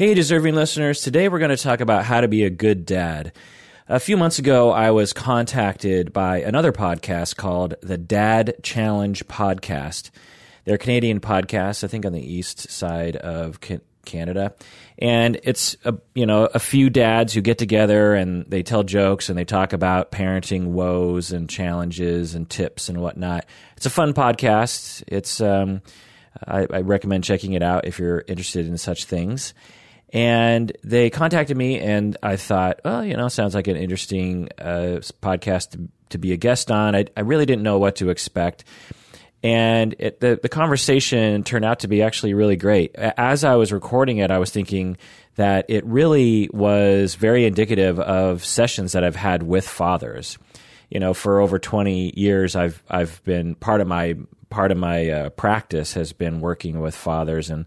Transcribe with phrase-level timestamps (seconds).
[0.00, 1.02] Hey, deserving listeners.
[1.02, 3.34] Today we're going to talk about how to be a good dad.
[3.86, 10.08] A few months ago, I was contacted by another podcast called the Dad Challenge Podcast.
[10.64, 13.60] They're a Canadian podcast, I think on the east side of
[14.06, 14.54] Canada.
[14.98, 19.28] And it's a, you know a few dads who get together and they tell jokes
[19.28, 23.44] and they talk about parenting woes and challenges and tips and whatnot.
[23.76, 25.04] It's a fun podcast.
[25.08, 25.82] It's um,
[26.46, 29.52] I, I recommend checking it out if you're interested in such things.
[30.12, 35.00] And they contacted me, and I thought, oh, you know, sounds like an interesting uh,
[35.22, 36.96] podcast to, to, be a guest on.
[36.96, 38.64] I, I, really didn't know what to expect.
[39.44, 42.94] And it, the, the conversation turned out to be actually really great.
[42.96, 44.96] As I was recording it, I was thinking
[45.36, 50.38] that it really was very indicative of sessions that I've had with fathers.
[50.90, 54.16] You know, for over 20 years, I've, I've been part of my
[54.50, 57.66] part of my uh, practice has been working with fathers and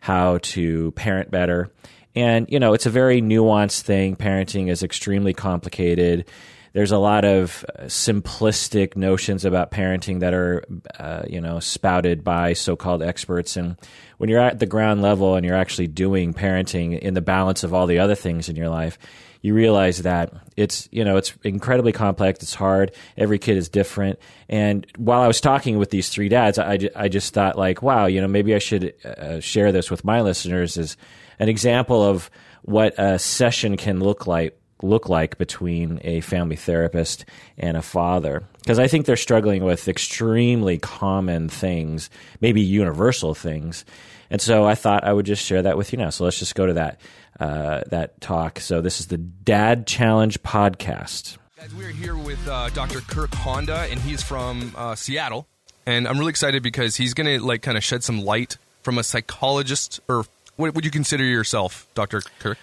[0.00, 1.70] how to parent better.
[2.14, 4.16] And, you know, it's a very nuanced thing.
[4.16, 6.24] Parenting is extremely complicated.
[6.72, 10.64] There's a lot of uh, simplistic notions about parenting that are,
[10.98, 13.56] uh, you know, spouted by so called experts.
[13.56, 13.76] And
[14.18, 17.72] when you're at the ground level and you're actually doing parenting in the balance of
[17.72, 18.98] all the other things in your life,
[19.40, 24.18] you realize that it's you know it's incredibly complex it's hard every kid is different.
[24.48, 28.06] And while i was talking with these three dads i, I just thought like wow
[28.06, 30.96] you know maybe i should uh, share this with my listeners as
[31.38, 32.30] an example of
[32.62, 37.24] what a session can look like look like between a family therapist
[37.56, 38.44] and a father.
[38.58, 43.84] Because i think they're struggling with extremely common things maybe universal things.
[44.30, 46.10] And so i thought i would just share that with you now.
[46.10, 47.00] So let's just go to that
[47.40, 48.60] uh, that talk.
[48.60, 51.38] So this is the Dad Challenge podcast.
[51.56, 53.00] Guys, we're here with uh, Dr.
[53.00, 55.46] Kirk Honda, and he's from uh, Seattle.
[55.86, 58.98] And I'm really excited because he's going to like kind of shed some light from
[58.98, 60.24] a psychologist, or
[60.56, 62.22] what would you consider yourself, Dr.
[62.38, 62.58] Kirk?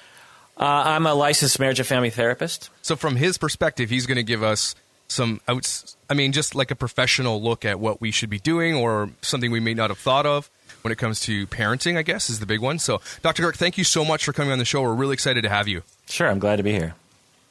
[0.58, 2.70] Uh, I'm a licensed marriage and family therapist.
[2.82, 4.76] So from his perspective, he's going to give us
[5.08, 5.98] some outs.
[6.10, 9.52] I mean, just like a professional look at what we should be doing, or something
[9.52, 10.50] we may not have thought of
[10.86, 12.78] when it comes to parenting, I guess, is the big one.
[12.78, 13.42] So, Dr.
[13.42, 14.84] Kirk, thank you so much for coming on the show.
[14.84, 15.82] We're really excited to have you.
[16.08, 16.94] Sure, I'm glad to be here.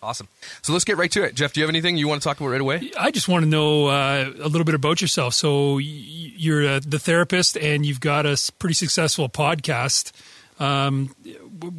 [0.00, 0.28] Awesome.
[0.62, 1.34] So let's get right to it.
[1.34, 2.92] Jeff, do you have anything you want to talk about right away?
[2.96, 5.34] I just want to know uh, a little bit about yourself.
[5.34, 10.12] So you're uh, the therapist, and you've got a pretty successful podcast.
[10.60, 11.08] Um,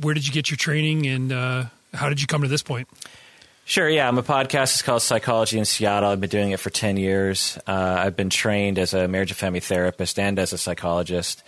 [0.02, 2.90] where did you get your training, and uh, how did you come to this point?
[3.68, 4.08] Sure, yeah.
[4.08, 4.76] I'm a podcast.
[4.76, 6.12] It's called Psychology in Seattle.
[6.12, 7.58] I've been doing it for 10 years.
[7.66, 11.44] Uh, I've been trained as a marriage and family therapist and as a psychologist.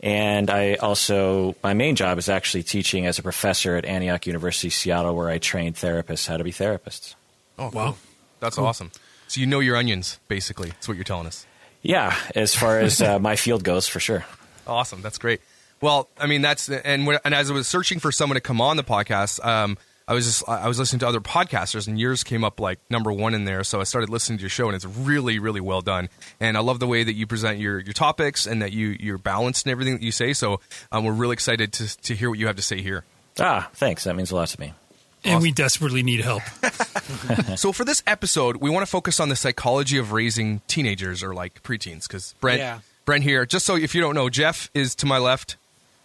[0.00, 4.68] And I also, my main job is actually teaching as a professor at Antioch University,
[4.68, 7.14] Seattle, where I train therapists how to be therapists.
[7.58, 7.84] Oh, wow.
[7.84, 7.96] Cool.
[8.40, 8.66] That's cool.
[8.66, 8.90] awesome.
[9.26, 10.68] So you know your onions, basically.
[10.68, 11.46] That's what you're telling us.
[11.80, 14.26] Yeah, as far as uh, my field goes, for sure.
[14.66, 15.00] Awesome.
[15.00, 15.40] That's great.
[15.80, 18.60] Well, I mean, that's, and, when, and as I was searching for someone to come
[18.60, 19.78] on the podcast, um,
[20.10, 23.12] I was just I was listening to other podcasters and yours came up like number
[23.12, 23.62] one in there.
[23.62, 26.08] So I started listening to your show and it's really really well done.
[26.40, 29.18] And I love the way that you present your your topics and that you you're
[29.18, 30.32] balanced in everything that you say.
[30.32, 30.58] So
[30.90, 33.04] um, we're really excited to to hear what you have to say here.
[33.38, 34.02] Ah, thanks.
[34.02, 34.74] That means a lot to me.
[35.22, 36.42] And we desperately need help.
[37.56, 41.34] so for this episode, we want to focus on the psychology of raising teenagers or
[41.34, 42.80] like preteens because Brent yeah.
[43.04, 43.46] Brent here.
[43.46, 45.54] Just so if you don't know, Jeff is to my left.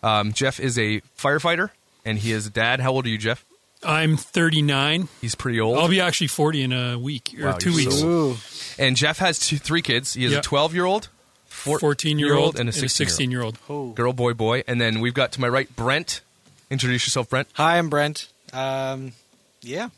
[0.03, 1.71] Um, Jeff is a firefighter
[2.05, 2.81] and he is a dad.
[2.81, 3.43] How old are you, Jeff?
[3.85, 5.07] I'm 39.
[5.21, 5.77] He's pretty old.
[5.77, 7.99] I'll be actually 40 in a week or wow, two weeks.
[7.99, 8.35] So
[8.77, 10.13] and Jeff has two, three kids.
[10.13, 10.41] He has yep.
[10.41, 11.09] a 12 year old,
[11.47, 13.57] 14 year old, and a 16 year old.
[13.95, 14.63] Girl, boy, boy.
[14.67, 16.21] And then we've got to my right Brent.
[16.69, 17.47] Introduce yourself, Brent.
[17.53, 18.27] Hi, I'm Brent.
[18.51, 19.13] Um,
[19.61, 19.89] yeah,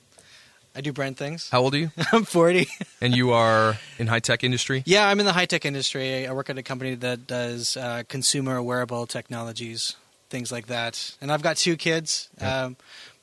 [0.76, 1.50] I do Brent things.
[1.50, 1.92] How old are you?
[2.12, 2.68] I'm 40.
[3.02, 4.84] and you are in high tech industry?
[4.86, 6.28] Yeah, I'm in the high tech industry.
[6.28, 9.96] I work at a company that does uh, consumer wearable technologies,
[10.30, 11.16] things like that.
[11.22, 12.30] And I've got two kids.
[12.40, 12.52] Yep.
[12.52, 12.76] Um,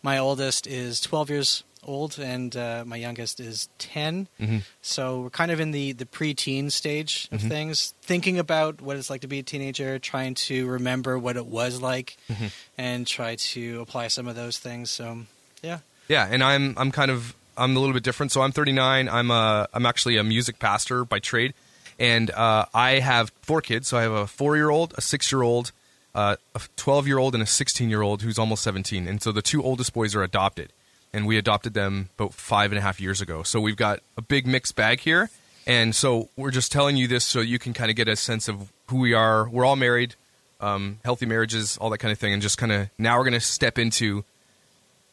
[0.04, 4.58] my oldest is 12 years old and uh, my youngest is 10 mm-hmm.
[4.82, 7.48] so we're kind of in the the preteen stage of mm-hmm.
[7.48, 11.46] things thinking about what it's like to be a teenager trying to remember what it
[11.46, 12.46] was like mm-hmm.
[12.78, 14.90] and try to apply some of those things.
[14.90, 15.18] So
[15.62, 15.80] yeah.
[16.08, 18.32] Yeah and i'm i'm kind of i'm a little bit different.
[18.32, 21.54] So i'm 39 i'm a i'm actually a music pastor by trade.
[21.98, 23.88] And uh, i have four kids.
[23.88, 25.72] So i have a four year old a six year old
[26.14, 29.08] uh, a 12 year old and a 16 year old who's almost 17.
[29.08, 30.72] And so the two oldest boys are adopted.
[31.12, 33.44] And we adopted them about five and a half years ago.
[33.44, 35.30] So we've got a big mixed bag here.
[35.66, 38.48] And so we're just telling you this so you can kind of get a sense
[38.48, 39.48] of who we are.
[39.48, 40.16] We're all married,
[40.60, 42.32] um, healthy marriages, all that kind of thing.
[42.32, 44.24] And just kind of now we're going to step into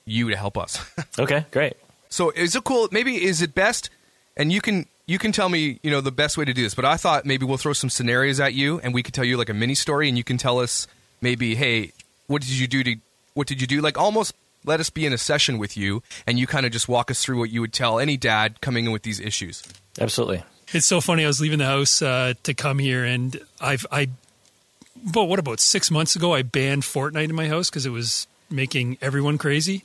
[0.05, 0.83] you to help us.
[1.19, 1.77] okay, great.
[2.09, 2.89] So is it cool?
[2.91, 3.89] Maybe is it best?
[4.35, 6.75] And you can you can tell me, you know, the best way to do this.
[6.75, 9.37] But I thought maybe we'll throw some scenarios at you, and we could tell you
[9.37, 10.87] like a mini story, and you can tell us
[11.21, 11.91] maybe, hey,
[12.27, 12.95] what did you do to
[13.33, 13.81] what did you do?
[13.81, 14.33] Like almost
[14.65, 17.23] let us be in a session with you, and you kind of just walk us
[17.23, 19.63] through what you would tell any dad coming in with these issues.
[19.99, 20.43] Absolutely.
[20.73, 21.23] It's so funny.
[21.23, 24.09] I was leaving the house uh, to come here, and I've I.
[25.03, 26.33] But what about six months ago?
[26.33, 29.83] I banned Fortnite in my house because it was making everyone crazy.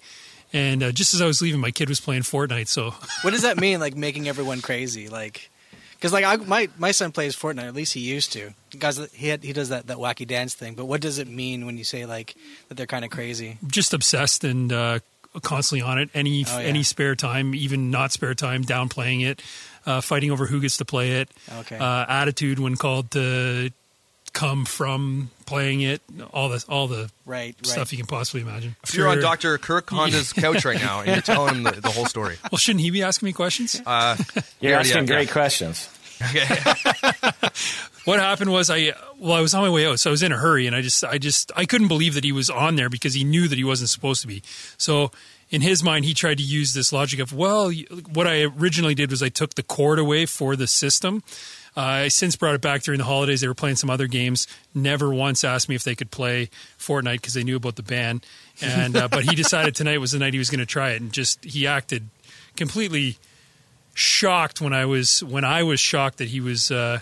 [0.56, 2.68] And uh, just as I was leaving, my kid was playing Fortnite.
[2.68, 2.90] So
[3.22, 3.78] What does that mean?
[3.80, 5.08] Like making everyone crazy?
[5.08, 5.50] Like,
[5.92, 7.66] because like I, my my son plays Fortnite.
[7.68, 8.54] At least he used to.
[8.78, 10.74] Guys, he had, he does that that wacky dance thing.
[10.74, 12.34] But what does it mean when you say like
[12.68, 13.58] that they're kind of crazy?
[13.66, 14.98] just obsessed and uh,
[15.42, 16.08] constantly on it.
[16.14, 16.66] Any Oh, yeah.
[16.66, 19.42] any spare time, even not spare time, downplaying it,
[19.84, 21.28] uh, fighting over who gets to play it.
[21.60, 21.76] Okay.
[21.76, 23.70] Uh, attitude when called to
[24.32, 26.02] come from playing it.
[26.32, 27.66] All the all the Right, right.
[27.66, 28.76] stuff you can possibly imagine.
[28.84, 29.56] If you're on Dr.
[29.58, 32.36] Kirk Honda's couch right now and you're telling him the, the whole story.
[32.52, 33.80] Well, shouldn't he be asking me questions?
[33.84, 34.16] Uh,
[34.60, 35.32] You're asking yeah, great yeah.
[35.32, 35.88] questions.
[38.04, 40.32] what happened was I well I was on my way out, so I was in
[40.32, 42.88] a hurry, and I just I just I couldn't believe that he was on there
[42.88, 44.42] because he knew that he wasn't supposed to be.
[44.78, 45.10] So
[45.50, 47.70] in his mind, he tried to use this logic of well,
[48.12, 51.22] what I originally did was I took the cord away for the system.
[51.76, 53.42] I since brought it back during the holidays.
[53.42, 54.46] They were playing some other games.
[54.74, 58.22] Never once asked me if they could play Fortnite because they knew about the ban.
[58.62, 61.02] And uh, but he decided tonight was the night he was going to try it,
[61.02, 62.08] and just he acted
[62.56, 63.18] completely
[63.92, 67.00] shocked when I was when I was shocked that he was uh,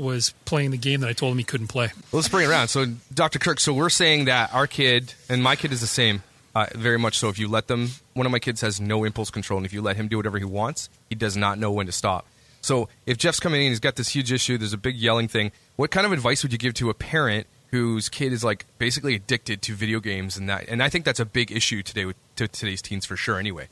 [0.00, 1.90] was playing the game that I told him he couldn't play.
[2.10, 2.68] Let's bring it around.
[2.68, 3.38] So, Dr.
[3.38, 6.22] Kirk, so we're saying that our kid, and my kid is the same,
[6.54, 7.28] uh, very much so.
[7.28, 9.82] If you let them, one of my kids has no impulse control, and if you
[9.82, 12.26] let him do whatever he wants, he does not know when to stop.
[12.60, 15.52] So, if Jeff's coming in, he's got this huge issue, there's a big yelling thing.
[15.76, 19.14] What kind of advice would you give to a parent whose kid is like basically
[19.14, 20.68] addicted to video games and that?
[20.68, 23.38] And I think that's a big issue today with to today's teens for sure.
[23.38, 23.68] Anyway,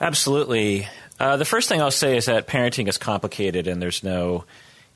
[0.00, 0.88] Absolutely.
[1.18, 4.44] Uh, the first thing I'll say is that parenting is complicated, and there's no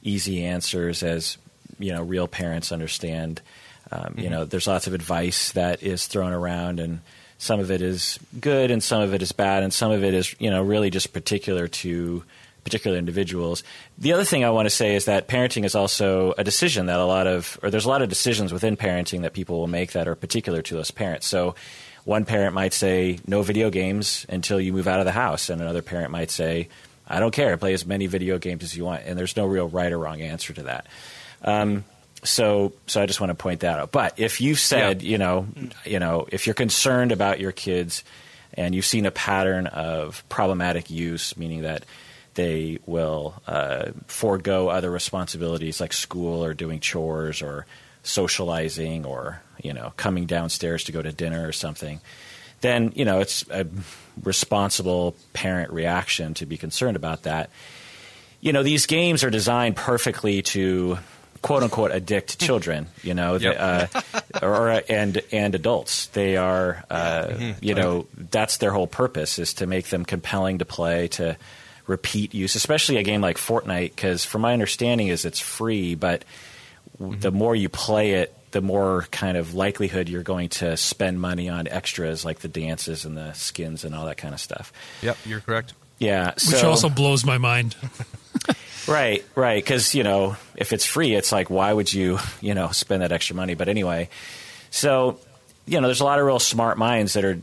[0.03, 1.37] easy answers, as
[1.79, 3.43] you know, real parents understand.
[3.93, 7.01] Um, You know, there's lots of advice that is thrown around, and
[7.39, 10.15] some of it is good, and some of it is bad, and some of it
[10.15, 12.25] is you know really just particular to
[12.65, 13.63] particular individuals.
[13.99, 16.99] The other thing I want to say is that parenting is also a decision that
[16.99, 19.93] a lot of, or there's a lot of decisions within parenting that people will make
[19.93, 21.27] that are particular to those parents.
[21.27, 21.55] So
[22.05, 25.49] one parent might say, no video games until you move out of the house.
[25.51, 26.69] And another parent might say,
[27.07, 29.03] I don't care, play as many video games as you want.
[29.05, 30.87] And there's no real right or wrong answer to that.
[31.43, 31.85] Um,
[32.23, 33.93] so, so I just want to point that out.
[33.93, 35.11] But if you've said, Yeah.
[35.11, 35.47] you know,
[35.85, 38.03] you know, if you're concerned about your kids
[38.55, 41.85] and you've seen a pattern of problematic use, meaning that
[42.35, 47.67] they will uh, forego other responsibilities like school or doing chores or
[48.03, 52.01] socializing or you know coming downstairs to go to dinner or something,
[52.61, 53.67] then you know it's a
[54.23, 57.51] responsible parent reaction to be concerned about that.
[58.41, 60.99] You know these games are designed perfectly to
[61.43, 62.87] quote unquote addict children.
[63.03, 63.57] You know, Yep.
[63.59, 64.01] uh,
[64.43, 66.07] or and and adults.
[66.09, 70.65] They are, uh, you know, that's their whole purpose is to make them compelling to
[70.65, 71.37] play, to
[71.87, 73.95] repeat use, especially a game like Fortnite.
[73.95, 76.25] Because from my understanding, is it's free, but
[76.99, 81.21] w the more you play it, the more kind of likelihood you're going to spend
[81.21, 84.73] money on extras like the dances and the skins and all that kind of stuff.
[85.03, 85.75] yep, you're correct.
[85.99, 87.77] Yeah, Which also blows my mind.
[88.87, 89.63] Right, right.
[89.63, 93.13] Because you know, if it's free, it's like, why would you, you know, spend that
[93.13, 93.55] extra money?
[93.55, 94.09] But anyway,
[94.71, 95.19] so
[95.67, 97.41] you know, there's a lot of real smart minds that are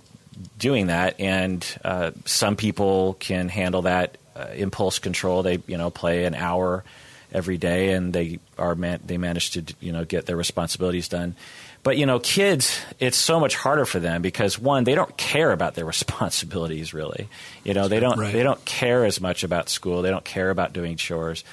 [0.57, 5.43] doing that, and uh, some people can handle that Uh, impulse control.
[5.43, 6.83] They, you know, play an hour
[7.31, 11.35] every day, and they are man- they manage to, you know, get their responsibilities done.
[11.83, 15.51] But you know, kids, it's so much harder for them because one, they don't care
[15.51, 17.27] about their responsibilities really.
[17.63, 18.33] You know, they don't Right.
[18.33, 20.01] they don't care as much about school.
[20.01, 21.43] They don't care about doing chores.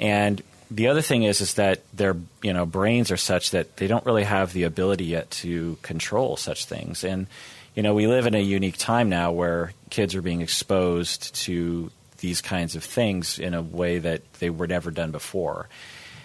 [0.00, 3.86] And the other thing is is that their you know brains are such that they
[3.88, 7.04] don't really have the ability yet to control such things.
[7.04, 7.26] And
[7.74, 11.90] you know, we live in a unique time now where kids are being exposed to
[12.18, 15.68] these kinds of things in a way that they were never done before.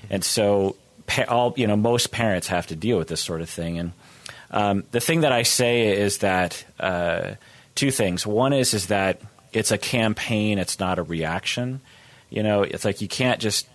[0.10, 0.76] And so
[1.28, 3.92] all you know most parents have to deal with this sort of thing and
[4.54, 7.32] um, the thing that I say is that uh,
[7.74, 8.26] two things.
[8.26, 9.20] One is is that
[9.52, 11.82] it's a campaign; it's not a reaction.
[12.30, 13.68] You know, it's like you can't just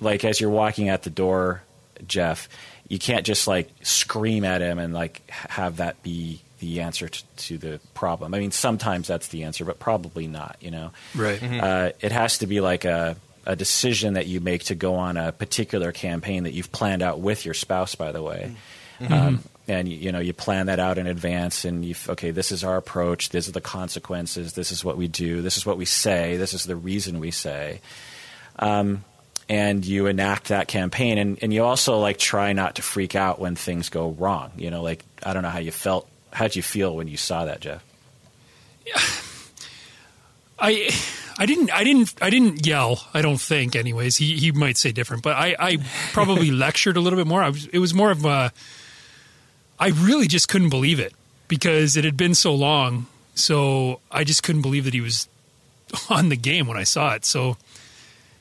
[0.00, 1.62] like as you're walking out the door,
[2.06, 2.48] Jeff.
[2.88, 7.24] You can't just like scream at him and like have that be the answer to,
[7.36, 8.32] to the problem.
[8.32, 10.56] I mean, sometimes that's the answer, but probably not.
[10.60, 11.42] You know, Right.
[11.42, 15.16] uh, it has to be like a, a decision that you make to go on
[15.18, 18.54] a particular campaign that you've planned out with your spouse, by the way.
[19.00, 22.52] Um, and you, you know you plan that out in advance, and you okay, this
[22.52, 23.30] is our approach.
[23.30, 24.52] These are the consequences.
[24.52, 25.42] This is what we do.
[25.42, 26.36] This is what we say.
[26.36, 27.80] This is the reason we say.
[28.58, 29.04] Um,
[29.48, 33.40] and you enact that campaign and, and you also like try not to freak out
[33.40, 36.62] when things go wrong you know like i don't know how you felt how'd you
[36.62, 37.84] feel when you saw that jeff
[40.58, 40.90] I
[41.38, 43.04] I didn't I didn't I didn't yell.
[43.12, 43.74] I don't think.
[43.74, 45.78] Anyways, he he might say different, but I I
[46.12, 47.42] probably lectured a little bit more.
[47.42, 48.52] I was, it was more of a.
[49.78, 51.14] I really just couldn't believe it
[51.48, 53.06] because it had been so long.
[53.34, 55.28] So I just couldn't believe that he was
[56.10, 57.24] on the game when I saw it.
[57.24, 57.56] So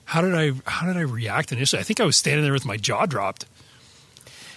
[0.05, 1.79] how did I how did I react initially?
[1.79, 3.45] I think I was standing there with my jaw dropped.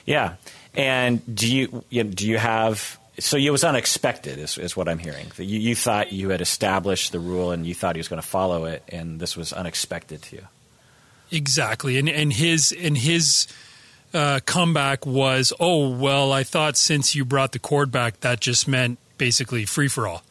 [0.05, 0.35] Yeah,
[0.75, 4.89] and do you, you know, do you have so it was unexpected is, is what
[4.89, 5.31] I'm hearing.
[5.37, 8.27] You, you thought you had established the rule and you thought he was going to
[8.27, 10.47] follow it, and this was unexpected to you.
[11.31, 13.47] Exactly, and and his and his
[14.13, 18.69] uh, comeback was, oh well, I thought since you brought the cord back, that just
[18.69, 20.23] meant basically free for all.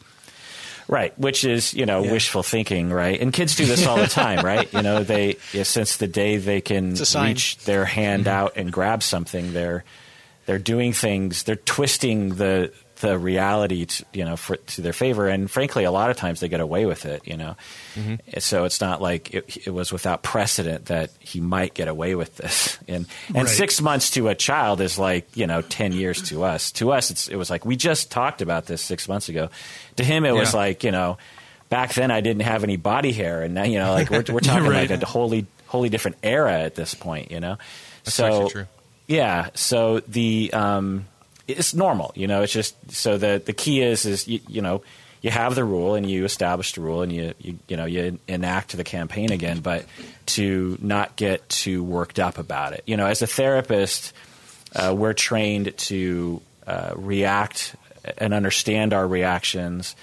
[0.87, 2.11] Right, which is you know yeah.
[2.11, 3.19] wishful thinking, right?
[3.19, 4.71] And kids do this all the time, right?
[4.73, 8.35] You know, they yeah, since the day they can reach their hand mm-hmm.
[8.35, 9.85] out and grab something, they're
[10.45, 12.71] they're doing things, they're twisting the
[13.03, 16.39] the reality to, you know for, to their favor, and frankly, a lot of times
[16.39, 17.27] they get away with it.
[17.27, 17.57] You know,
[17.95, 18.39] mm-hmm.
[18.39, 22.37] so it's not like it, it, was without precedent that he might get away with
[22.37, 22.79] this.
[22.87, 23.47] And and right.
[23.47, 26.71] six months to a child is like you know ten years to us.
[26.73, 29.49] To us, it was like we just talked about this six months ago.
[29.97, 30.39] To him, it yeah.
[30.39, 31.17] was like you know.
[31.69, 34.39] Back then, I didn't have any body hair, and now you know, like we're, we're
[34.41, 34.87] talking right.
[34.87, 37.31] like a wholly, wholly different era at this point.
[37.31, 37.57] You know,
[38.03, 38.67] That's so true
[39.07, 39.49] yeah.
[39.53, 41.05] So the um,
[41.47, 42.41] it's normal, you know.
[42.41, 44.83] It's just so the the key is is you, you know
[45.23, 48.19] you have the rule and you establish the rule and you, you you know you
[48.27, 49.85] enact the campaign again, but
[50.25, 52.83] to not get too worked up about it.
[52.85, 54.13] You know, as a therapist,
[54.75, 57.75] uh, we're trained to uh, react
[58.17, 59.95] and understand our reactions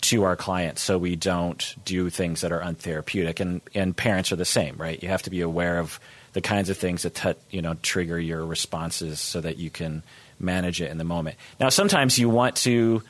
[0.00, 4.36] to our clients so we don't do things that are untherapeutic and and parents are
[4.36, 5.98] the same right you have to be aware of
[6.38, 10.04] the kinds of things that t- you know trigger your responses so that you can
[10.38, 11.36] manage it in the moment.
[11.58, 13.02] Now, sometimes you want to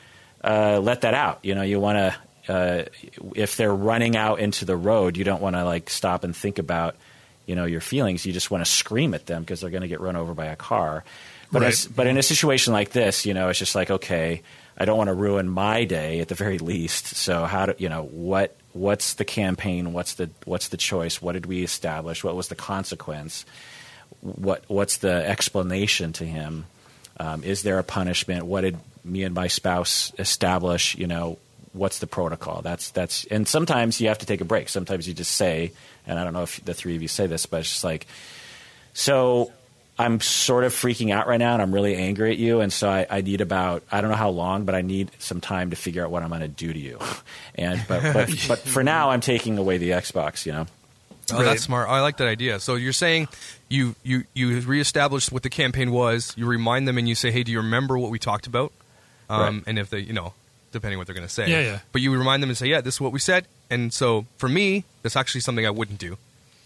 [0.43, 1.37] uh, let that out.
[1.43, 1.97] You know, you want
[2.47, 2.85] to uh,
[3.35, 6.57] if they're running out into the road, you don't want to like stop and think
[6.57, 6.95] about
[7.45, 8.25] you know your feelings.
[8.25, 10.47] You just want to scream at them because they're going to get run over by
[10.47, 11.03] a car.
[11.51, 11.87] But right.
[11.95, 14.41] but in a situation like this, you know, it's just like okay,
[14.75, 17.05] I don't want to ruin my day at the very least.
[17.05, 19.93] So how do you know what what's the campaign?
[19.93, 21.21] What's the what's the choice?
[21.21, 22.23] What did we establish?
[22.23, 23.45] What was the consequence?
[24.21, 26.65] What what's the explanation to him?
[27.19, 28.45] Um, is there a punishment?
[28.45, 30.95] What did me and my spouse establish?
[30.95, 31.37] You know,
[31.73, 32.61] what's the protocol?
[32.61, 34.69] That's that's and sometimes you have to take a break.
[34.69, 35.71] Sometimes you just say,
[36.07, 38.07] and I don't know if the three of you say this, but it's just like,
[38.93, 39.51] so
[39.99, 42.61] I'm sort of freaking out right now and I'm really angry at you.
[42.61, 45.41] And so I, I, need about, I don't know how long, but I need some
[45.41, 46.99] time to figure out what I'm going to do to you.
[47.55, 50.67] And, but, but, but for now, I'm taking away the Xbox, you know?
[51.31, 51.43] Oh, right.
[51.43, 51.89] that's smart.
[51.89, 52.61] I like that idea.
[52.61, 53.27] So you're saying
[53.67, 57.43] you, you, you reestablish what the campaign was, you remind them and you say, hey,
[57.43, 58.71] do you remember what we talked about?
[59.29, 59.63] Um, right.
[59.67, 60.33] And if they, you know,
[60.71, 61.49] depending what they're going to say.
[61.49, 61.79] Yeah, yeah.
[61.91, 63.47] But you remind them and say, yeah, this is what we said.
[63.69, 66.17] And so for me, that's actually something I wouldn't do.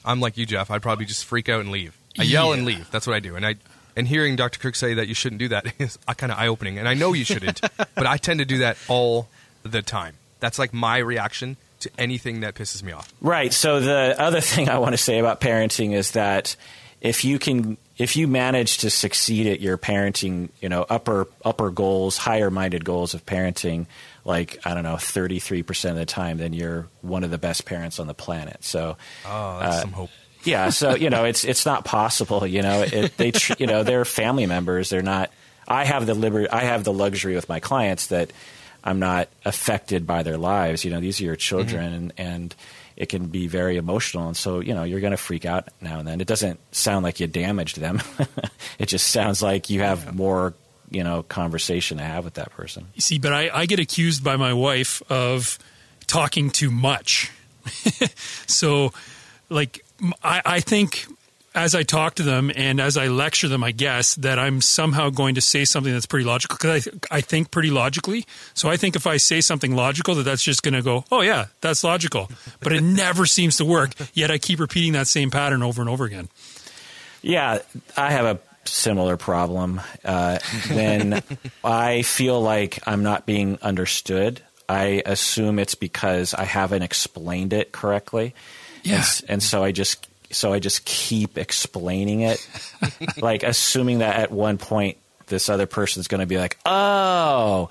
[0.06, 0.70] I'm like you, Jeff.
[0.70, 1.98] I'd probably just freak out and leave.
[2.18, 2.54] I yell yeah.
[2.54, 2.92] and leave.
[2.92, 3.36] That's what I do.
[3.36, 3.56] And I
[3.96, 4.60] and hearing Dr.
[4.60, 6.78] Kirk say that you shouldn't do that is I kind of eye opening.
[6.78, 9.28] And I know you shouldn't, but I tend to do that all
[9.64, 10.16] the time.
[10.40, 13.14] That's like my reaction to anything that pisses me off.
[13.22, 13.54] Right.
[13.54, 16.56] So the other thing I want to say about parenting is that
[17.02, 21.70] if you can if you manage to succeed at your parenting, you know, upper upper
[21.70, 23.86] goals, higher minded goals of parenting,
[24.26, 27.38] like I don't know, thirty three percent of the time, then you're one of the
[27.38, 28.64] best parents on the planet.
[28.64, 30.10] So, oh, that's uh, some hope
[30.44, 32.46] yeah, so you know, it's it's not possible.
[32.46, 34.90] You know, it, they you know they're family members.
[34.90, 35.32] They're not.
[35.68, 36.50] I have the liberty.
[36.50, 38.32] I have the luxury with my clients that
[38.84, 40.84] I'm not affected by their lives.
[40.84, 42.22] You know, these are your children, mm-hmm.
[42.22, 42.56] and, and
[42.96, 44.28] it can be very emotional.
[44.28, 46.22] And so, you know, you're going to freak out now and then.
[46.22, 48.02] It doesn't sound like you damaged them.
[48.80, 50.12] it just sounds like you have yeah.
[50.12, 50.54] more,
[50.92, 52.88] you know, conversation to have with that person.
[52.94, 55.58] You see, but I, I get accused by my wife of
[56.06, 57.32] talking too much.
[58.48, 58.92] so,
[59.50, 59.84] like,
[60.24, 61.06] I, I think
[61.56, 65.10] as I talk to them and as I lecture them, I guess that I'm somehow
[65.10, 68.26] going to say something that's pretty logical because I, I think pretty logically.
[68.54, 71.22] So I think if I say something logical, that that's just going to go, oh
[71.22, 72.30] yeah, that's logical.
[72.60, 73.92] But it never seems to work.
[74.14, 76.30] Yet I keep repeating that same pattern over and over again.
[77.22, 77.60] Yeah,
[77.96, 79.82] I have a similar problem.
[80.04, 80.40] Uh,
[80.72, 81.22] when
[81.64, 87.72] I feel like I'm not being understood, I assume it's because I haven't explained it
[87.72, 88.34] correctly.
[88.84, 88.98] Yeah.
[88.98, 92.46] And, and so I just so I just keep explaining it,
[93.22, 94.98] like assuming that at one point
[95.28, 97.70] this other person's going to be like, "Oh,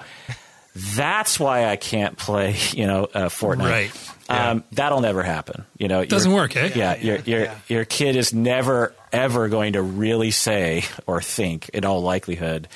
[0.74, 3.70] that's why I can't play," you know, uh, Fortnite.
[3.70, 4.08] Right.
[4.30, 4.50] Yeah.
[4.50, 5.66] Um, that'll never happen.
[5.78, 6.70] You know, Doesn't your- work, eh?
[6.74, 7.54] Yeah, Yeah, your yeah, your yeah.
[7.68, 12.68] your kid is never ever going to really say or think, in all likelihood,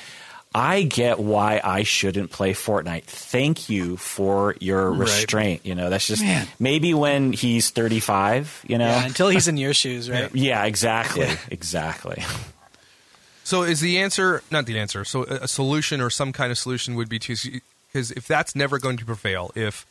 [0.57, 3.03] I get why I shouldn't play Fortnite.
[3.03, 5.01] Thank you for your Right.
[5.01, 5.65] restraint.
[5.65, 6.47] You know, that's just Man.
[6.59, 8.63] maybe when he's thirty five.
[8.67, 10.29] You know, Yeah, until he's in your shoes, right?
[10.33, 12.23] yeah, exactly, exactly.
[13.43, 15.05] So is the answer not the answer?
[15.05, 17.35] So a, a solution or some kind of solution would be to
[17.93, 19.85] because if that's never going to prevail, if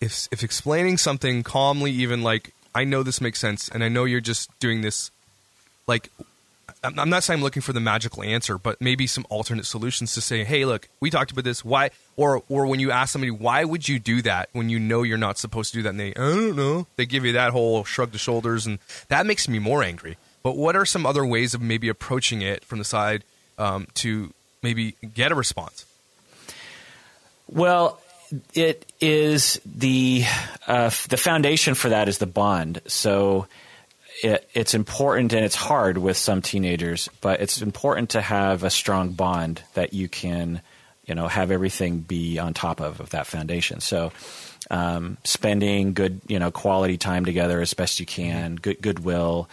[0.00, 4.04] if if explaining something calmly, even like I know this makes sense, and I know
[4.04, 5.10] you're just doing this,
[5.88, 6.10] like
[6.84, 10.20] I'm not saying I'm looking for the magical answer, but maybe some alternate solutions to
[10.20, 11.64] say, hey, look, we talked about this.
[11.64, 11.90] Why?
[12.16, 15.18] Or or when you ask somebody, why would you do that when you know you're
[15.18, 17.84] not supposed to do that, and they, I don't know, they give you that whole
[17.84, 20.16] shrug the shoulders, and that makes me more angry.
[20.42, 23.24] But what are some other ways of maybe approaching it from the side
[23.58, 25.86] um, to maybe get a response?
[27.48, 27.98] Well,
[28.52, 30.24] it is the
[30.66, 32.80] uh, the foundation for that is the bond.
[32.86, 33.46] So
[34.22, 38.70] it, it's important and it's hard with some teenagers, but it's important to have a
[38.70, 40.60] strong bond that you can,
[41.04, 43.80] you know, have everything be on top of of that foundation.
[43.80, 44.12] So.
[44.70, 49.46] Um, spending good, you know, quality time together as best you can, good goodwill,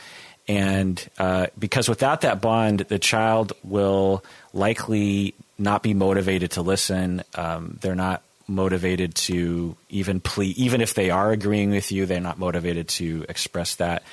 [0.48, 7.24] and uh, because without that bond, the child will likely not be motivated to listen.
[7.36, 12.20] Um, they're not motivated to even plea, even if they are agreeing with you, they're
[12.20, 14.04] not motivated to express that.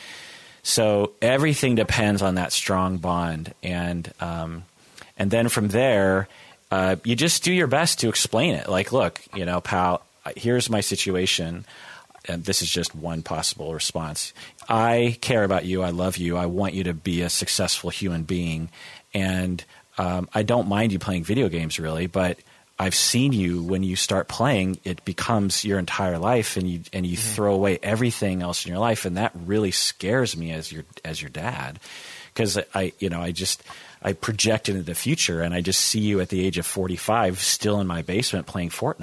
[0.63, 4.65] So everything depends on that strong bond, and um,
[5.17, 6.29] and then from there,
[6.71, 8.69] uh, you just do your best to explain it.
[8.69, 10.03] Like, look, you know, pal,
[10.37, 11.65] here's my situation.
[12.27, 14.35] And this is just one possible response.
[14.69, 15.83] I care about you.
[15.83, 16.37] I love you.
[16.37, 18.69] I want you to be a successful human being,
[19.15, 19.65] and
[19.97, 22.07] um, I don't mind you playing video games, really.
[22.07, 22.39] But
[22.81, 27.05] I've seen you when you start playing, it becomes your entire life, and you and
[27.05, 27.35] you mm-hmm.
[27.35, 31.21] throw away everything else in your life, and that really scares me as your as
[31.21, 31.81] your dad,
[32.33, 33.65] because I you know I just
[34.01, 36.95] I project into the future, and I just see you at the age of forty
[36.95, 39.03] five, still in my basement playing Fortnite,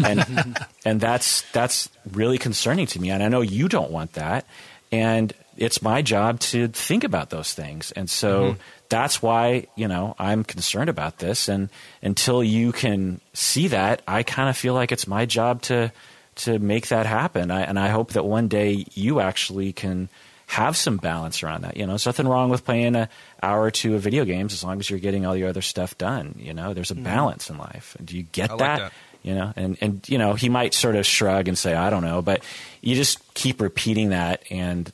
[0.00, 4.14] and and and that's that's really concerning to me, and I know you don't want
[4.14, 4.46] that,
[4.92, 8.60] and it's my job to think about those things, and so mm-hmm.
[8.88, 11.70] that's why you know I'm concerned about this, and
[12.02, 15.92] until you can see that, I kind of feel like it's my job to
[16.36, 20.08] to make that happen, I, and I hope that one day you actually can
[20.48, 21.76] have some balance around that.
[21.76, 23.08] You know, there's nothing wrong with playing an
[23.42, 25.98] hour or two of video games as long as you're getting all your other stuff
[25.98, 26.36] done.
[26.38, 27.04] You know, there's a mm-hmm.
[27.04, 27.96] balance in life.
[28.04, 28.92] Do you get I like that?
[29.26, 32.04] You know, and and you know he might sort of shrug and say I don't
[32.04, 32.44] know, but
[32.80, 34.92] you just keep repeating that and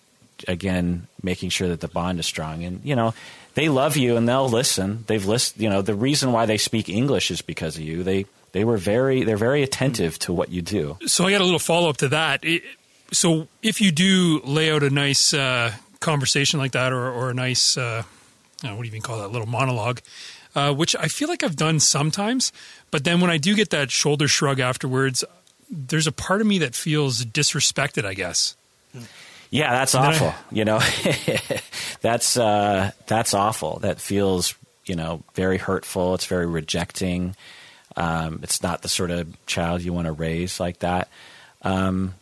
[0.48, 2.64] again making sure that the bond is strong.
[2.64, 3.12] And you know
[3.52, 5.04] they love you and they'll listen.
[5.06, 5.62] They've listened.
[5.62, 8.02] You know the reason why they speak English is because of you.
[8.02, 10.96] They they were very they're very attentive to what you do.
[11.06, 12.42] So I got a little follow up to that.
[13.12, 17.34] So if you do lay out a nice uh, conversation like that, or, or a
[17.34, 18.02] nice, uh,
[18.62, 20.00] what do you even call that, little monologue,
[20.54, 22.52] uh, which I feel like I've done sometimes,
[22.90, 25.24] but then when I do get that shoulder shrug afterwards,
[25.70, 28.04] there's a part of me that feels disrespected.
[28.04, 28.56] I guess.
[29.50, 30.34] Yeah, that's I- awful.
[30.50, 30.78] you know,
[32.00, 33.78] that's uh, that's awful.
[33.80, 34.54] That feels
[34.86, 36.14] you know very hurtful.
[36.14, 37.36] It's very rejecting.
[37.96, 41.08] Um, it's not the sort of child you want to raise like that.
[41.62, 42.14] Um,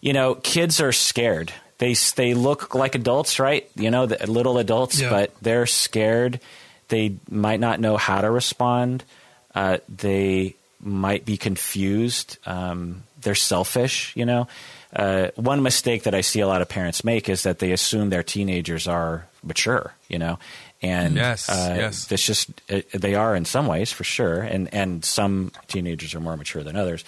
[0.00, 1.52] you know, kids are scared.
[1.78, 3.68] They they look like adults, right?
[3.76, 5.10] You know, the little adults, Yeah.
[5.10, 6.40] but they're scared.
[6.88, 9.04] They might not know how to respond.
[9.54, 12.38] Uh, they might be confused.
[12.46, 14.12] Um, they're selfish.
[14.14, 14.48] You know,
[14.94, 18.10] uh, one mistake that I see a lot of parents make is that they assume
[18.10, 19.94] their teenagers are mature.
[20.08, 20.38] You know,
[20.82, 22.12] and Yes, uh, yes.
[22.12, 26.20] it's just it, they are in some ways for sure, and and some teenagers are
[26.20, 27.04] more mature than others.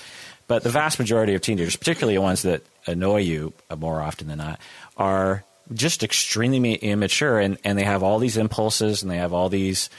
[0.49, 4.29] But the vast majority of teenagers, particularly the ones that annoy you uh, more often
[4.29, 4.59] than not,
[4.97, 9.48] are just extremely immature, and, and they have all these impulses, and they have all
[9.48, 9.90] these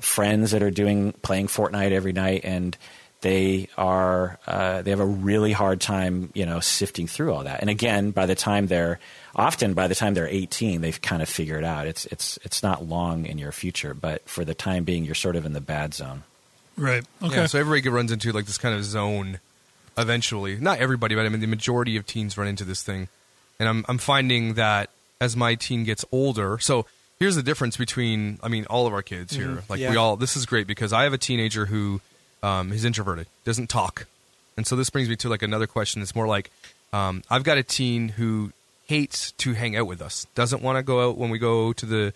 [0.00, 2.76] friends that are doing playing Fortnite every night, and
[3.20, 7.60] they are uh, they have a really hard time, you know, sifting through all that.
[7.60, 9.00] And again, by the time they're
[9.34, 12.86] often by the time they're 18, they've kind of figured out it's it's it's not
[12.86, 15.94] long in your future, but for the time being, you're sort of in the bad
[15.94, 16.22] zone.
[16.76, 17.04] Right.
[17.22, 17.36] Okay.
[17.36, 19.40] Yeah, so everybody runs into like this kind of zone
[19.96, 20.56] eventually.
[20.56, 23.08] Not everybody, but I mean the majority of teens run into this thing.
[23.58, 26.86] And I'm I'm finding that as my teen gets older, so
[27.18, 29.62] here's the difference between I mean all of our kids here.
[29.68, 29.90] Like yeah.
[29.90, 32.00] we all this is great because I have a teenager who
[32.42, 34.06] um, is introverted, doesn't talk.
[34.56, 36.02] And so this brings me to like another question.
[36.02, 36.50] It's more like
[36.92, 38.52] um, I've got a teen who
[38.86, 41.86] hates to hang out with us, doesn't want to go out when we go to
[41.86, 42.12] the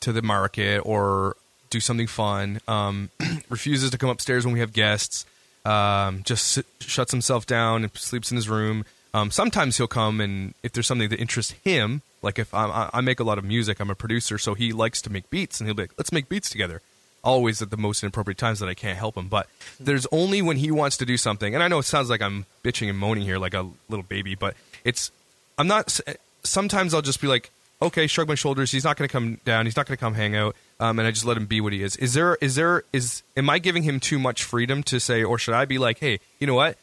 [0.00, 1.36] to the market or
[1.70, 2.60] do something fun.
[2.68, 3.10] Um,
[3.48, 5.26] refuses to come upstairs when we have guests.
[5.64, 8.84] Um, just sit, shuts himself down and sleeps in his room.
[9.14, 13.00] Um, sometimes he'll come and if there's something that interests him, like if I I
[13.00, 15.68] make a lot of music, I'm a producer, so he likes to make beats, and
[15.68, 16.82] he'll be like, "Let's make beats together."
[17.22, 19.48] Always at the most inappropriate times that I can't help him, but
[19.78, 21.54] there's only when he wants to do something.
[21.54, 24.34] And I know it sounds like I'm bitching and moaning here, like a little baby,
[24.34, 25.12] but it's
[25.56, 26.00] I'm not.
[26.42, 27.50] Sometimes I'll just be like,
[27.80, 28.72] okay, shrug my shoulders.
[28.72, 29.66] He's not going to come down.
[29.66, 31.72] He's not going to come hang out, um, and I just let him be what
[31.72, 31.96] he is.
[31.96, 32.36] Is there?
[32.40, 32.82] Is there?
[32.92, 36.00] Is am I giving him too much freedom to say, or should I be like,
[36.00, 36.78] hey, you know what?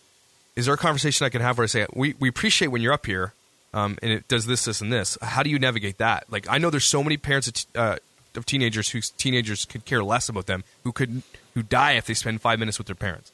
[0.55, 2.93] Is there a conversation I can have where I say, we we appreciate when you're
[2.93, 3.33] up here,
[3.73, 5.17] um, and it does this, this, and this.
[5.21, 6.25] How do you navigate that?
[6.29, 7.95] Like, I know there's so many parents of, t- uh,
[8.35, 11.21] of teenagers whose teenagers could care less about them, who could
[11.53, 13.31] who die if they spend five minutes with their parents.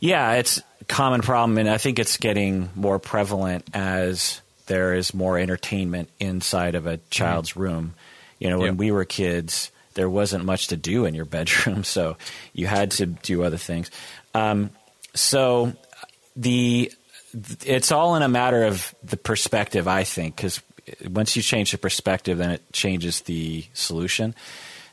[0.00, 5.14] Yeah, it's a common problem, and I think it's getting more prevalent as there is
[5.14, 7.94] more entertainment inside of a child's room.
[8.38, 8.76] You know, when Yep.
[8.76, 12.16] we were kids, there wasn't much to do in your bedroom, so
[12.52, 13.90] you had to do other things.
[14.34, 14.70] Um,
[15.14, 15.72] so
[16.36, 16.92] the
[17.32, 20.60] it's all in a matter of the perspective, I think, because
[21.08, 24.34] once you change the perspective, then it changes the solution.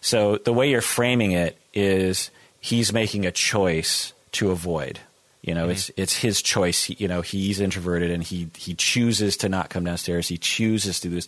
[0.02, 5.00] So the way you're framing it is he's making a choice to avoid.
[5.42, 5.72] You know, mm-hmm.
[5.72, 6.84] it's it's his choice.
[6.84, 10.28] He, you know, he's introverted and he he chooses to not come downstairs.
[10.28, 11.28] He chooses to do this,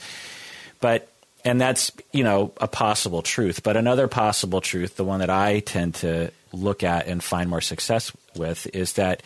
[0.79, 1.09] but
[1.43, 3.63] and that's you know a possible truth.
[3.63, 7.61] But another possible truth, the one that I tend to look at and find more
[7.61, 9.23] success with, is that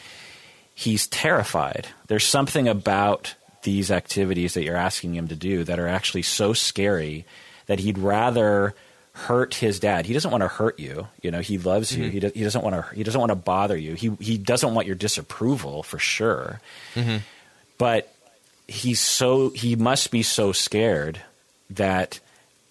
[0.77, 1.87] he's terrified.
[2.05, 6.53] There's something about these activities that you're asking him to do that are actually so
[6.53, 7.25] scary
[7.65, 8.75] that he'd rather
[9.13, 10.05] hurt his dad.
[10.05, 11.07] He doesn't want to hurt you.
[11.23, 12.03] You know, he loves you.
[12.03, 12.11] Mm-hmm.
[12.11, 12.95] He, do, he doesn't want to.
[12.95, 13.95] He doesn't want to bother you.
[13.95, 16.61] He he doesn't want your disapproval for sure.
[16.93, 17.17] Mm-hmm.
[17.79, 18.13] But
[18.67, 21.19] he's so he must be so scared
[21.71, 22.19] that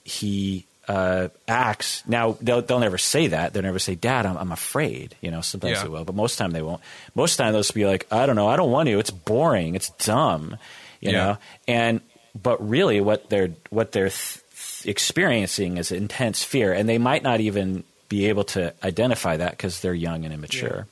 [0.05, 2.03] he uh, acts.
[2.07, 3.53] Now they'll they'll never say that.
[3.53, 5.83] They'll never say, "Dad, I'm I'm afraid." You know, sometimes Yeah.
[5.85, 6.81] they will, but most time they won't.
[7.14, 8.49] Most time they'll just be like, "I don't know.
[8.49, 8.99] I don't want to.
[8.99, 9.75] It's boring.
[9.75, 10.57] It's dumb."
[11.01, 11.25] You Yeah.
[11.25, 12.01] know, and
[12.40, 14.40] but really, what they're what they're th-
[14.85, 19.81] experiencing is intense fear, and they might not even be able to identify that because
[19.81, 20.87] they're young and immature.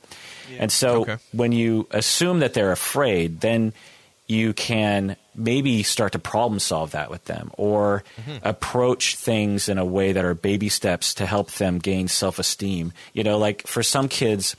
[0.59, 1.17] And so Okay.
[1.31, 3.73] when you assume that they're afraid, then
[4.27, 8.03] you can maybe start to problem solve that with them or
[8.43, 12.93] approach things in a way that are baby steps to help them gain self esteem.
[13.13, 14.55] You know, like for some kids,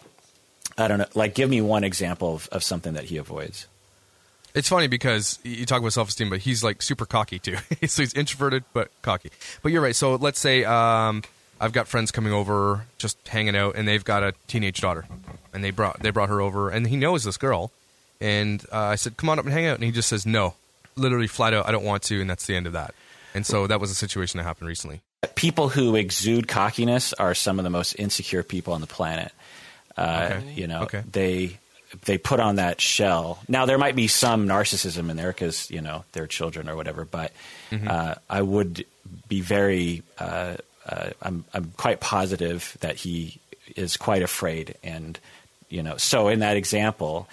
[0.79, 3.67] I don't know, like give me one example of, of something that he avoids.
[4.55, 7.57] It's funny because you talk about self esteem, but he's like super cocky too.
[7.87, 9.31] so he's introverted but cocky.
[9.63, 9.95] But you're right.
[9.95, 11.23] So let's say um,
[11.61, 15.07] I've got friends coming over, just hanging out, and they've got a teenage daughter,
[15.53, 17.71] and they brought they brought her over, and he knows this girl,
[18.21, 20.55] and uh, I said, "Come on up and hang out," and he just says, "No,"
[20.97, 22.95] literally flat out, "I don't want to," and that's the end of that.
[23.35, 25.03] And so that was a situation that happened recently.
[25.35, 29.33] People who exude cockiness are some of the most insecure people on the planet.
[29.97, 30.53] Uh, Okay.
[30.53, 31.03] You know, Okay.
[31.11, 31.59] they
[32.05, 33.39] they put on that shell.
[33.49, 37.05] Now there might be some narcissism in there because you know they're children or whatever,
[37.05, 37.33] but
[37.71, 37.89] Mm-hmm.
[37.89, 38.85] uh, I would
[39.29, 40.03] be very.
[40.19, 40.57] Uh,
[40.89, 43.41] uh, I'm I'm quite positive that he
[43.75, 45.19] is quite afraid, and
[45.69, 47.29] you know, so in that example,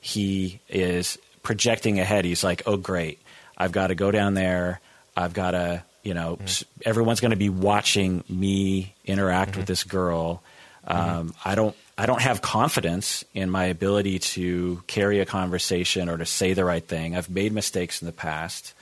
[0.00, 1.16] he is
[1.46, 2.24] projecting ahead.
[2.24, 3.20] He's like, "Oh, great!
[3.56, 4.80] I've got to go down there.
[5.16, 9.82] I've got to." You know, s- everyone's going to be watching me interact with this
[9.84, 10.42] girl.
[10.86, 11.74] Um, I don't.
[11.98, 16.64] I don't have confidence in my ability to carry a conversation or to say the
[16.64, 17.16] right thing.
[17.16, 18.74] I've made mistakes in the past.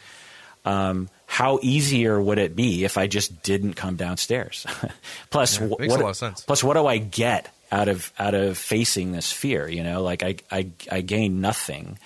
[0.64, 4.66] Um, how easier would it be if I just didn't come downstairs?
[5.30, 6.40] plus, Yeah, what, a lot of sense.
[6.42, 9.68] plus, what do I get out of out of facing this fear?
[9.68, 11.98] You know, like I I, I gain nothing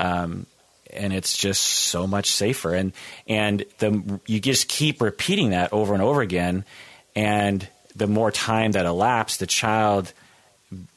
[0.00, 0.46] Um,
[0.92, 2.74] and it's just so much safer.
[2.74, 2.92] And
[3.28, 6.64] and the you just keep repeating that over and over again,
[7.14, 10.12] and the more time that elapses, the child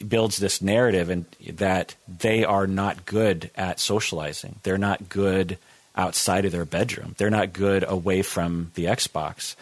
[0.08, 4.60] builds this narrative and that they are not good at socializing.
[4.64, 5.58] They're not good
[5.96, 7.16] outside of their bedroom.
[7.18, 9.56] They're not good away from the Xbox.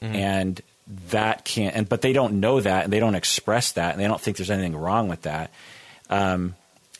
[0.00, 0.60] And
[1.10, 4.06] that can't and but they don't know that and they don't express that and they
[4.06, 5.50] don't think there's anything wrong with that.
[6.08, 6.54] Um,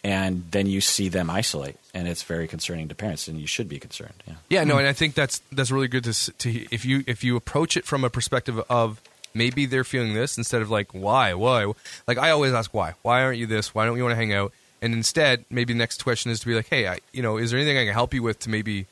[0.05, 3.69] and then you see them isolate and it's very concerning to parents and you should
[3.69, 4.23] be concerned.
[4.27, 4.35] Yeah.
[4.49, 7.35] Yeah, no, and I think that's that's really good to to if you if you
[7.35, 9.01] approach it from a perspective of
[9.35, 11.73] maybe they're feeling this instead of like why why
[12.07, 14.33] like I always ask why why aren't you this why don't you want to hang
[14.33, 17.37] out and instead maybe the next question is to be like hey I you know
[17.37, 18.87] is there anything I can help you with to maybe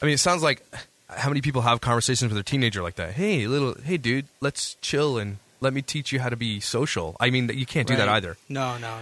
[0.00, 0.64] I mean it sounds like
[1.08, 4.76] how many people have conversations with their teenager like that hey little hey dude let's
[4.80, 7.96] chill and let me teach you how to be social I mean you can't do
[7.96, 8.98] that either No, no.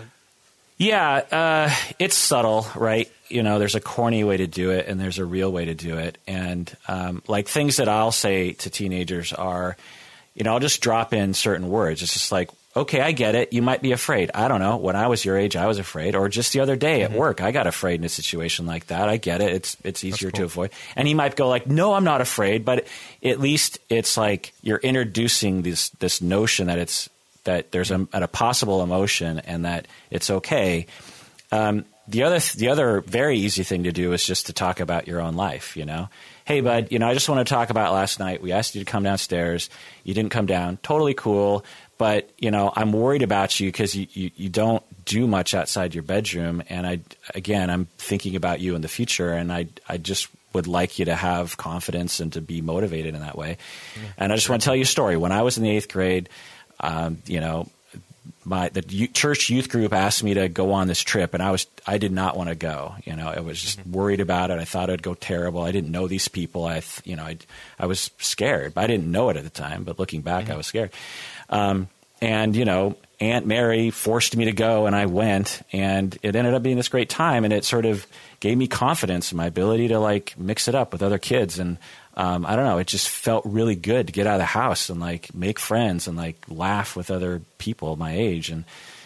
[0.80, 3.12] Yeah, uh, it's subtle, right?
[3.28, 5.74] You know, there's a corny way to do it, and there's a real way to
[5.74, 6.16] do it.
[6.26, 9.76] And um, like things that I'll say to teenagers are,
[10.34, 12.00] you know, I'll just drop in certain words.
[12.00, 13.52] It's just like, okay, I get it.
[13.52, 14.30] You might be afraid.
[14.32, 14.78] I don't know.
[14.78, 16.14] When I was your age, I was afraid.
[16.14, 19.06] Or just the other day at work, I got afraid in a situation like that.
[19.06, 19.52] I get it.
[19.52, 20.70] It's it's easier to avoid.
[20.96, 22.86] And he might go like, "No, I'm not afraid." But
[23.22, 27.10] at least it's like you're introducing this this notion that it's
[27.44, 30.86] that there's a, a possible emotion and that it's okay.
[31.52, 35.06] Um, the other the other very easy thing to do is just to talk about
[35.06, 35.76] your own life.
[35.76, 36.08] You know,
[36.44, 38.42] hey bud, you know I just want to talk about last night.
[38.42, 39.70] We asked you to come downstairs.
[40.02, 40.78] You didn't come down.
[40.78, 41.64] Totally cool.
[41.98, 45.94] But you know I'm worried about you because you, you, you don't do much outside
[45.94, 46.62] your bedroom.
[46.68, 47.00] And I
[47.34, 49.30] again I'm thinking about you in the future.
[49.30, 53.20] And I I just would like you to have confidence and to be motivated in
[53.20, 53.56] that way.
[54.18, 55.16] And I just want to tell you a story.
[55.16, 56.28] When I was in the eighth grade,
[56.80, 57.68] um, you know,
[58.44, 61.66] my the church youth group asked me to go on this trip, and I was
[61.86, 62.94] I did not want to go.
[63.04, 64.58] You know, I was just worried about it.
[64.58, 65.62] I thought it'd go terrible.
[65.62, 66.66] I didn't know these people.
[66.66, 67.38] I you know I
[67.78, 68.72] I was scared.
[68.76, 70.90] I didn't know it at the time, but looking back, I was scared.
[71.48, 71.88] Um,
[72.20, 76.54] and you know, Aunt Mary forced me to go, and I went, and it ended
[76.54, 78.06] up being this great time, and it sort of
[78.40, 81.76] gave me confidence in my ability to like mix it up with other kids and
[82.14, 82.78] um, I don't know.
[82.78, 86.08] It just felt really good to get out of the house and like make friends
[86.08, 88.50] and like laugh with other people my age.
[88.50, 88.64] And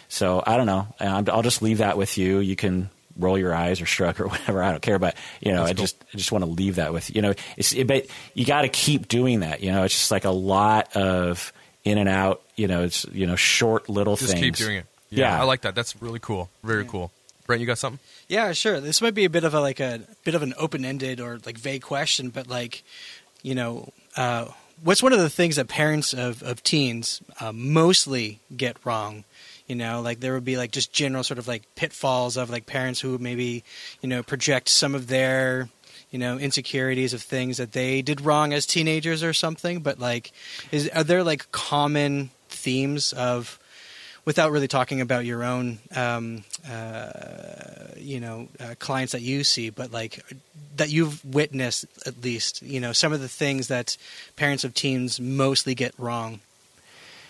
[0.09, 0.87] so I don't know.
[0.99, 2.39] I'm, I'll just leave that with you.
[2.39, 4.61] You can roll your eyes or shrug or whatever.
[4.63, 4.99] I don't care.
[4.99, 7.15] But you know, I just I just want to leave that with you.
[7.15, 9.61] You know, it's it, but you got to keep doing that.
[9.61, 12.41] You know, it's just like a lot of in and out.
[12.55, 14.41] You know, it's you know short little Just things.
[14.41, 14.85] keep doing it.
[15.09, 15.41] Yeah, Yeah.
[15.41, 15.75] I like that.
[15.75, 16.49] That's really cool.
[16.63, 17.11] Very cool.
[17.45, 17.99] Brent, you got something?
[18.27, 18.79] Yeah, sure.
[18.79, 21.57] This might be a bit of a like a bit of an open-ended or like
[21.57, 22.83] vague question, but like,
[23.43, 24.45] you know, uh,
[24.83, 29.25] what's one of the things that parents of of teens uh, mostly get wrong?
[29.67, 32.65] You know, like there would be like just general sort of like pitfalls of like
[32.65, 33.63] parents who maybe,
[34.01, 35.69] you know, project some of their
[36.11, 40.31] you know insecurities of things that they did wrong as teenagers or something but like
[40.71, 43.59] is are there like common themes of
[44.25, 47.07] without really talking about your own um, uh,
[47.97, 50.23] you know uh, clients that you see but like
[50.75, 53.97] that you've witnessed at least you know some of the things that
[54.35, 56.39] parents of teens mostly get wrong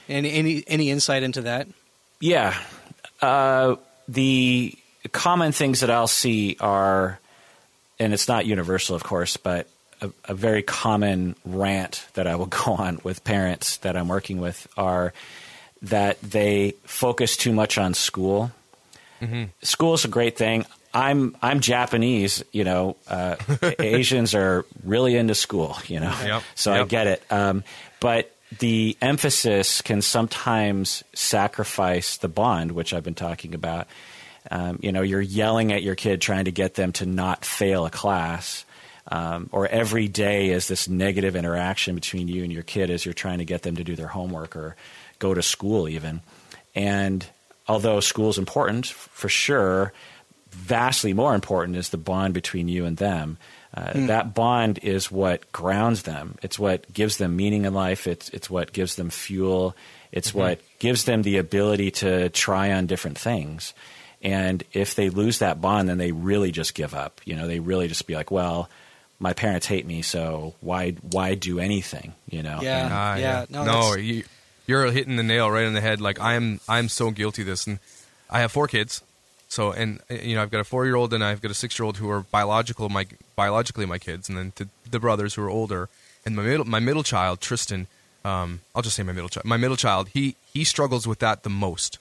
[0.09, 1.67] any any any insight into that
[2.19, 2.57] Yeah.
[3.21, 3.75] Uh,
[4.07, 4.77] the
[5.11, 7.19] common things that I'll see are,
[7.99, 9.67] and it's not universal, of course, but
[10.01, 14.39] a, a very common rant that I will go on with parents that I'm working
[14.39, 15.13] with are
[15.85, 18.51] that they focus too much on school.
[19.63, 20.65] School is a great thing.
[20.93, 22.95] I'm I'm Japanese, you know.
[23.07, 23.35] Uh,
[23.79, 26.15] Asians are really into school, you know.
[26.23, 27.23] Yep, So I get it.
[27.29, 27.63] Um,
[27.99, 33.87] but the emphasis can sometimes sacrifice the bond, which I've been talking about.
[34.49, 37.85] Um, you know, you're yelling at your kid trying to get them to not fail
[37.85, 38.63] a class.
[39.07, 43.13] Um, or every day is this negative interaction between you and your kid as you're
[43.13, 44.75] trying to get them to do their homework or
[45.19, 46.21] go to school, even.
[46.75, 47.25] And
[47.67, 49.93] although school is important for sure,
[50.51, 53.37] vastly more important is the bond between you and them.
[53.73, 56.37] Uh, That bond is what grounds them.
[56.41, 58.07] It's what gives them meaning in life.
[58.07, 59.75] It's it's what gives them fuel.
[60.13, 63.73] It's what gives them the ability to try on different things.
[64.21, 67.19] And if they lose that bond, then they really just give up.
[67.25, 68.69] You know, they really just be like, well,
[69.19, 72.13] my parents hate me, so why why do anything?
[72.29, 72.59] You know.
[72.61, 72.85] Yeah.
[72.85, 74.23] And- Ah, yeah, no, no, you,
[74.67, 76.01] you're hitting the nail right on the head.
[76.01, 77.79] Like I'm, I'm so guilty of this, and
[78.29, 79.01] I have four kids.
[79.47, 82.21] So, and you know, I've got a four-year-old and I've got a six-year-old who are
[82.21, 85.87] biological, my biologically my kids, and then to the brothers who are older,
[86.25, 87.87] and my middle, my middle child, Tristan.
[88.25, 89.45] Um, I'll just say my middle child.
[89.45, 91.99] My middle child, he he struggles with that the most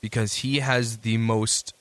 [0.00, 1.74] because he has the most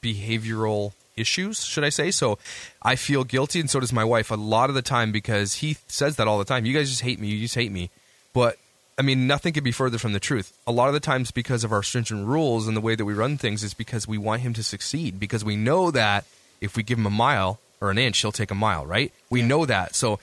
[0.00, 2.10] behavioral issues, should I say?
[2.10, 2.38] So
[2.82, 5.76] I feel guilty, and so does my wife a lot of the time because he
[5.88, 6.64] says that all the time.
[6.64, 7.28] You guys just hate me.
[7.28, 7.90] You just hate me.
[8.32, 8.58] But
[9.00, 10.52] I mean, nothing could be further from the truth.
[10.66, 13.14] A lot of the times, because of our stringent rules and the way that we
[13.14, 15.18] run things, is because we want him to succeed.
[15.18, 16.26] Because we know that
[16.60, 19.10] if we give him a mile or an inch, he'll take a mile, right?
[19.30, 19.94] We know that.
[19.94, 20.20] So,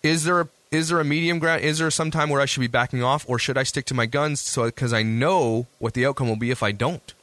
[0.00, 1.62] is there a is there a medium ground?
[1.62, 3.94] Is there some time where I should be backing off, or should I stick to
[3.94, 4.38] my guns?
[4.38, 7.14] So, because I know what the outcome will be if I don't.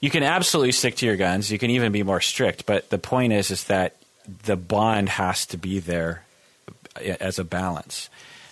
[0.00, 1.52] You can absolutely stick to your guns.
[1.52, 2.66] You can even be more strict.
[2.66, 3.94] But the point is, is that
[4.26, 6.24] the bond has to be there
[6.96, 8.10] as a balance.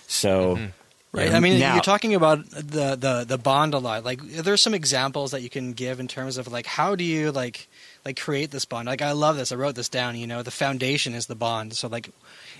[0.09, 0.65] So, mm-hmm.
[1.11, 1.31] Right.
[1.31, 4.03] I mean, now- you're talking about the, the the bond a lot.
[4.03, 7.03] Like, are there some examples that you can give in terms of like how do
[7.03, 7.67] you like
[8.05, 8.87] like create this bond?
[8.87, 9.51] Like, I love this.
[9.51, 10.15] I wrote this down.
[10.15, 11.73] You know, the foundation is the bond.
[11.73, 12.11] So, like,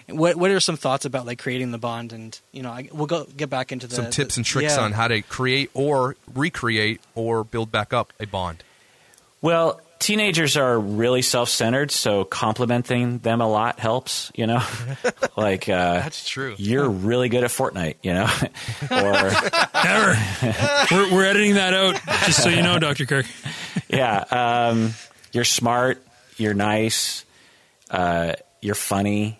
[0.07, 2.11] what what are some thoughts about like creating the bond?
[2.11, 4.75] And you know, I, we'll go get back into the Some tips the- and tricks
[4.77, 4.83] yeah.
[4.83, 8.63] on how to create or recreate or build back up a bond.
[9.43, 14.31] Well, teenagers are really self-centered, so complimenting them a lot helps.
[14.35, 14.63] You know,
[15.37, 16.55] like uh, That's true.
[16.57, 17.95] You're really good at Fortnite.
[18.01, 18.27] You know,
[18.91, 19.31] or
[19.83, 20.17] Never.
[20.91, 23.05] we're, we're editing that out, just so you know, Dr.
[23.05, 23.25] Kirk.
[23.89, 24.23] yeah,
[24.69, 24.93] um,
[25.31, 26.03] you're smart.
[26.37, 27.25] You're nice.
[27.91, 29.39] Uh, you're funny.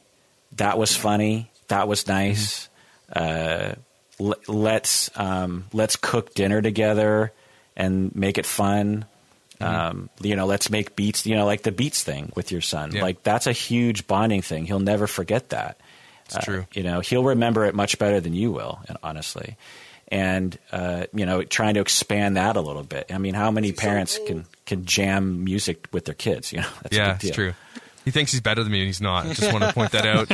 [0.57, 1.49] That was funny.
[1.69, 2.67] That was nice.
[3.11, 3.73] Uh,
[4.19, 7.31] l- let's um, let's cook dinner together
[7.77, 9.05] and make it fun.
[9.61, 11.25] Um, you know, let's make beats.
[11.25, 12.93] You know, like the beats thing with your son.
[12.93, 13.01] Yeah.
[13.01, 14.65] Like that's a huge bonding thing.
[14.65, 15.79] He'll never forget that.
[16.25, 16.65] It's true.
[16.73, 19.57] You know, he'll remember it much better than you will, honestly.
[20.11, 23.11] And uh, you know, trying to expand that a little bit.
[23.11, 26.51] I mean, how many parents can can jam music with their kids?
[26.51, 27.27] You know, that's a yeah, big deal.
[27.29, 27.53] it's true.
[28.05, 29.25] He thinks he's better than me, and he's not.
[29.25, 30.31] I just want to point that out.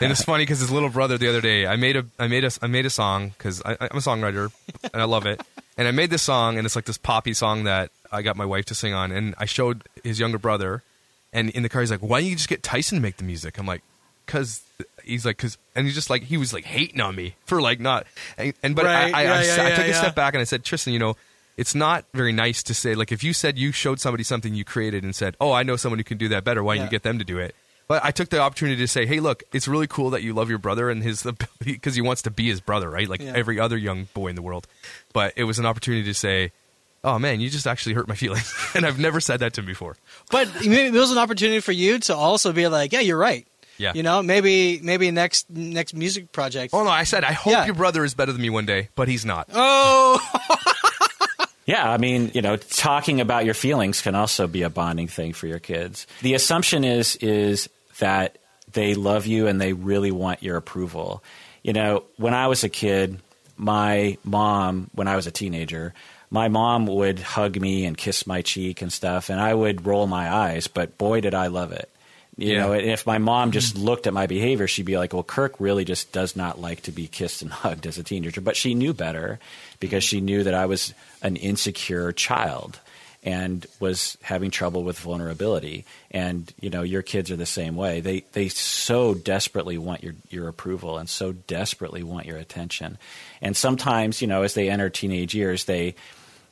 [0.00, 2.44] and it's funny because his little brother the other day, I made a, I made
[2.44, 4.50] a, I made a song because I'm a songwriter
[4.92, 5.40] and I love it.
[5.76, 8.44] And I made this song, and it's like this poppy song that I got my
[8.44, 9.10] wife to sing on.
[9.12, 10.82] And I showed his younger brother,
[11.32, 13.24] and in the car, he's like, "Why don't you just get Tyson to make the
[13.24, 13.82] music?" I'm like,
[14.26, 14.62] "Cause."
[15.04, 17.80] He's like, cause, and he's just like, he was like hating on me for like
[17.80, 18.06] not,
[18.38, 20.34] and, and but Right, I, I, yeah, I, yeah, I yeah, took a step back
[20.34, 21.16] and I said, Tristan, you know,
[21.56, 24.64] it's not very nice to say like if you said you showed somebody something you
[24.64, 26.62] created and said, "Oh, I know someone who can do that better.
[26.62, 26.84] Why don't Yeah.
[26.84, 27.56] you get them to do it?"
[27.88, 30.48] But I took the opportunity to say, "Hey, look, it's really cool that you love
[30.48, 33.08] your brother and his ability because he wants to be his brother, right?
[33.08, 33.32] Like Yeah.
[33.34, 34.68] every other young boy in the world."
[35.12, 36.52] But it was an opportunity to say,
[37.04, 39.66] "Oh man, you just actually hurt my feelings," and I've never said that to him
[39.66, 39.96] before.
[40.30, 43.46] But maybe it was an opportunity for you to also be like, yeah, you're right.
[43.78, 43.92] Yeah.
[43.94, 46.72] You know, maybe maybe next next music project.
[46.74, 47.64] Oh no, I said I hope Yeah.
[47.64, 49.48] your brother is better than me one day, but he's not.
[49.52, 50.20] Oh,
[51.64, 55.32] Yeah, I mean, you know, talking about your feelings can also be a bonding thing
[55.32, 56.08] for your kids.
[56.20, 57.68] The assumption is is
[58.00, 58.38] that
[58.72, 61.22] they love you and they really want your approval.
[61.62, 63.20] You know, when I was a kid,
[63.56, 65.94] my mom, when I was a teenager,
[66.32, 70.06] my mom would hug me and kiss my cheek and stuff, and I would roll
[70.06, 71.90] my eyes, but boy, did I love it.
[72.38, 72.60] You Yeah.
[72.60, 75.54] know, and if my mom just looked at my behavior, she'd be like, "Well, Kirk
[75.58, 78.72] really just does not like to be kissed and hugged as a teenager." But she
[78.74, 79.38] knew better
[79.78, 82.80] because she knew that I was an insecure child
[83.22, 85.84] and was having trouble with vulnerability.
[86.10, 88.00] And you know, your kids are the same way.
[88.00, 92.96] They they so desperately want your your approval and so desperately want your attention.
[93.42, 95.94] And sometimes, you know, as they enter teenage years, they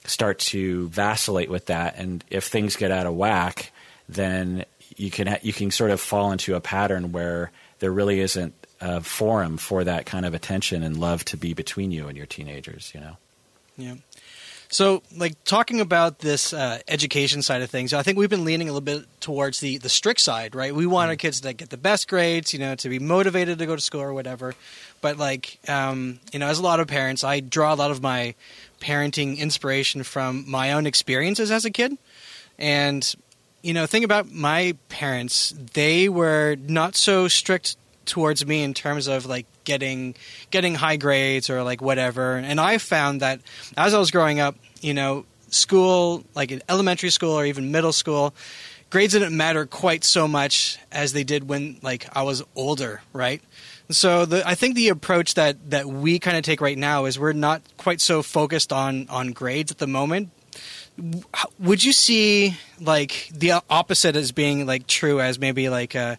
[0.05, 3.73] start to vacillate with that and if things get out of whack,
[4.09, 4.65] then
[4.97, 9.01] you can you can sort of fall into a pattern where there really isn't a
[9.01, 12.93] forum for that kind of attention and love to be between you and your teenagers,
[12.95, 13.17] you know.
[13.77, 13.95] yeah.
[14.73, 18.69] So, like talking about this uh, education side of things, I think we've been leaning
[18.69, 20.73] a little bit towards the the strict side, right?
[20.73, 23.67] We want our kids to get the best grades, you know, to be motivated to
[23.67, 24.55] go to school or whatever.
[25.01, 28.01] But like, um, you know, as a lot of parents, I draw a lot of
[28.01, 28.37] my
[28.81, 31.99] parenting inspiration from my own experiences as a kid,
[32.57, 33.13] and
[33.63, 35.53] you know, think about my parents.
[35.75, 40.17] They were not so strict towards me in terms of like getting
[40.51, 42.35] getting high grades or like whatever.
[42.35, 43.41] And I found that
[43.77, 47.93] as I was growing up, you know, school, like in elementary school or even middle
[47.93, 48.35] school,
[48.91, 53.41] grades didn't matter quite so much as they did when like I was older, right?
[53.91, 57.19] So the, I think the approach that, that we kind of take right now is
[57.19, 60.31] we're not quite so focused on, on grades at the moment,
[61.59, 66.19] would you see like the opposite as being like true as maybe like a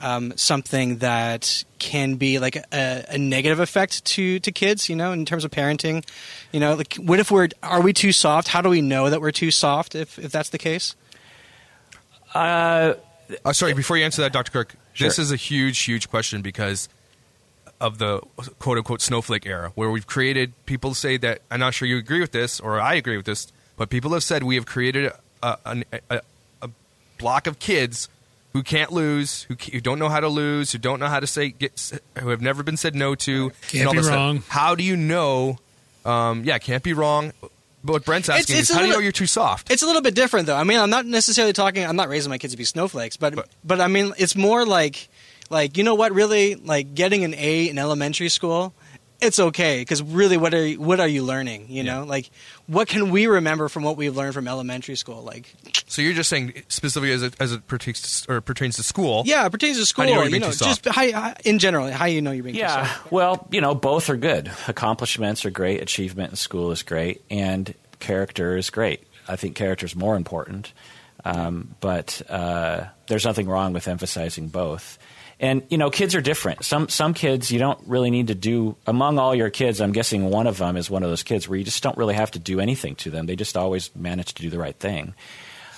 [0.00, 5.12] um, something that can be like a, a negative effect to to kids you know
[5.12, 6.04] in terms of parenting.
[6.52, 8.48] You know like what if we're are we too soft?
[8.48, 10.94] How do we know that we're too soft if if that's the case?
[12.34, 12.94] Uh,
[13.44, 14.50] Uh, sorry, before you answer that, Dr.
[14.50, 16.88] Kirk, this is a huge, huge question because
[17.80, 18.20] of the
[18.58, 22.20] quote unquote snowflake era, where we've created, people say that, I'm not sure you agree
[22.20, 25.58] with this, or I agree with this, but people have said we have created a,
[25.64, 26.20] a, a,
[26.62, 26.70] a
[27.18, 28.08] block of kids
[28.52, 31.26] who can't lose, who, who don't know how to lose, who don't know how to
[31.26, 33.50] say, get, who have never been said no to.
[33.68, 34.16] Can't and all be this stuff.
[34.16, 34.42] wrong.
[34.48, 35.58] How do you know?
[36.04, 37.32] Um, yeah, can't be wrong.
[37.84, 39.70] But what Brent's asking it's is, a how do you know you're too soft?
[39.70, 40.56] It's a little bit different, though.
[40.56, 41.84] I mean, I'm not necessarily talking.
[41.84, 44.64] I'm not raising my kids to be snowflakes, but But- but, I mean, it's more
[44.66, 45.08] like
[45.50, 46.12] like you know what?
[46.12, 48.74] Really, like getting an A in elementary school,
[49.20, 51.66] it's okay because really, what are you, what are you learning?
[51.68, 52.30] You know, like
[52.66, 55.22] what can we remember from what we've learned from elementary school?
[55.22, 55.52] Like,
[55.88, 59.22] So you're just saying specifically as it, as it pertains to, or pertains to school.
[59.26, 60.04] yeah, it pertains to school.
[60.04, 60.84] do you know you're you know, too soft?
[60.84, 63.10] just how, how- in general, how you know you're being too Yeah, soft.
[63.12, 64.50] well, you know, both are good.
[64.68, 65.82] Accomplishments are great.
[65.82, 69.02] Achievement in school is great, and character is great.
[69.26, 70.72] I think character is more important,
[71.24, 74.98] um, but uh, there's nothing wrong with emphasizing both.
[75.40, 76.64] And you know, kids are different.
[76.64, 78.76] Some some kids you don't really need to do.
[78.86, 81.56] Among all your kids, I'm guessing one of them is one of those kids where
[81.56, 83.26] you just don't really have to do anything to them.
[83.26, 85.14] They just always manage to do the right thing.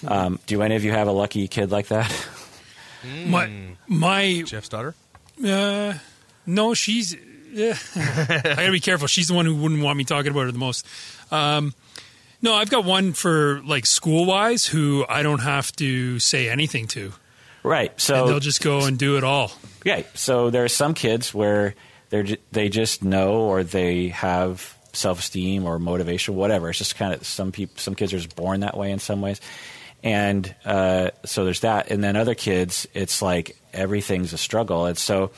[0.07, 2.11] Um, do any of you have a lucky kid like that?
[3.27, 3.51] My
[3.87, 4.95] my Jeff's daughter.
[5.45, 5.95] uh,
[6.47, 7.17] no, she's.
[7.53, 7.77] Yeah.
[7.97, 9.09] I gotta be careful.
[9.09, 10.87] She's the one who wouldn't want me talking about her the most.
[11.31, 11.75] Um,
[12.43, 16.87] no, I've got one for like school wise who I don't have to say anything
[16.89, 17.13] to.
[17.63, 17.91] Right.
[17.91, 19.53] And So they'll just go and do it all.
[19.85, 20.03] Yeah.
[20.15, 21.75] So there are some kids where
[22.11, 26.69] they're they just know or they have self esteem or motivation, whatever.
[26.69, 27.77] It's just kind of some people.
[27.79, 29.41] Some kids are just born that way in some ways,
[30.03, 31.91] and uh, so there's that.
[31.91, 34.87] And then other kids, it's like everything's a struggle.
[34.87, 35.31] And so,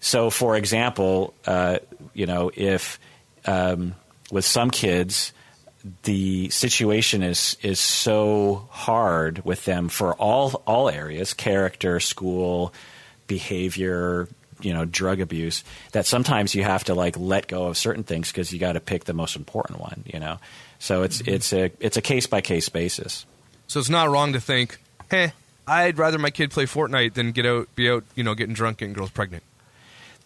[0.00, 1.78] so for example, uh,
[2.12, 2.98] you know, if
[3.46, 3.94] um,
[4.30, 5.32] with some kids
[6.02, 12.72] the situation is is so hard with them for all all areas character school
[13.26, 14.28] behavior
[14.60, 18.30] you know drug abuse that sometimes you have to like let go of certain things
[18.30, 20.38] because you got to pick the most important one you know
[20.78, 21.34] so it's mm-hmm.
[21.34, 23.24] it's a it's a case by case basis
[23.70, 24.78] So it's not wrong to think,
[25.12, 25.32] hey,
[25.64, 28.78] I'd rather my kid play Fortnite than get out, be out, you know, getting drunk,
[28.78, 29.44] getting girls pregnant.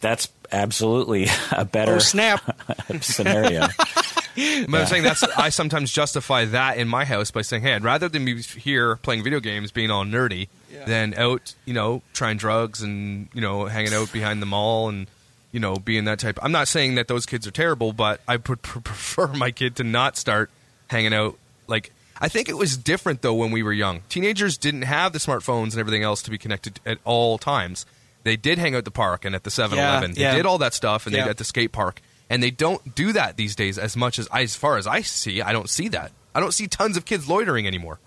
[0.00, 2.40] that's absolutely a better Oh snap!
[3.02, 3.66] scenario
[4.34, 7.84] But I'm saying that's I sometimes justify that in my house by saying, hey, I'd
[7.84, 10.84] rather than be here playing video games, being all nerdy, Yeah.
[10.84, 15.06] than out, you know, trying drugs and you know hanging out behind the mall and
[15.52, 16.38] you know being that type.
[16.42, 19.76] I'm not saying that those kids are terrible, but I would pr- prefer my kid
[19.76, 20.50] to not start
[20.88, 21.92] hanging out like.
[22.20, 24.02] I think it was different though when we were young.
[24.08, 27.86] Teenagers didn't have the smartphones and everything else to be connected at all times.
[28.22, 30.12] They did hang out at the park and at the 7-Eleven.
[30.14, 30.30] Yeah, yeah.
[30.30, 31.24] They did all that stuff and Yeah.
[31.24, 32.00] they at the skate park.
[32.34, 35.40] And they don't do that these days as much as as far as I see.
[35.40, 36.10] I don't see that.
[36.34, 38.00] I don't see tons of kids loitering anymore.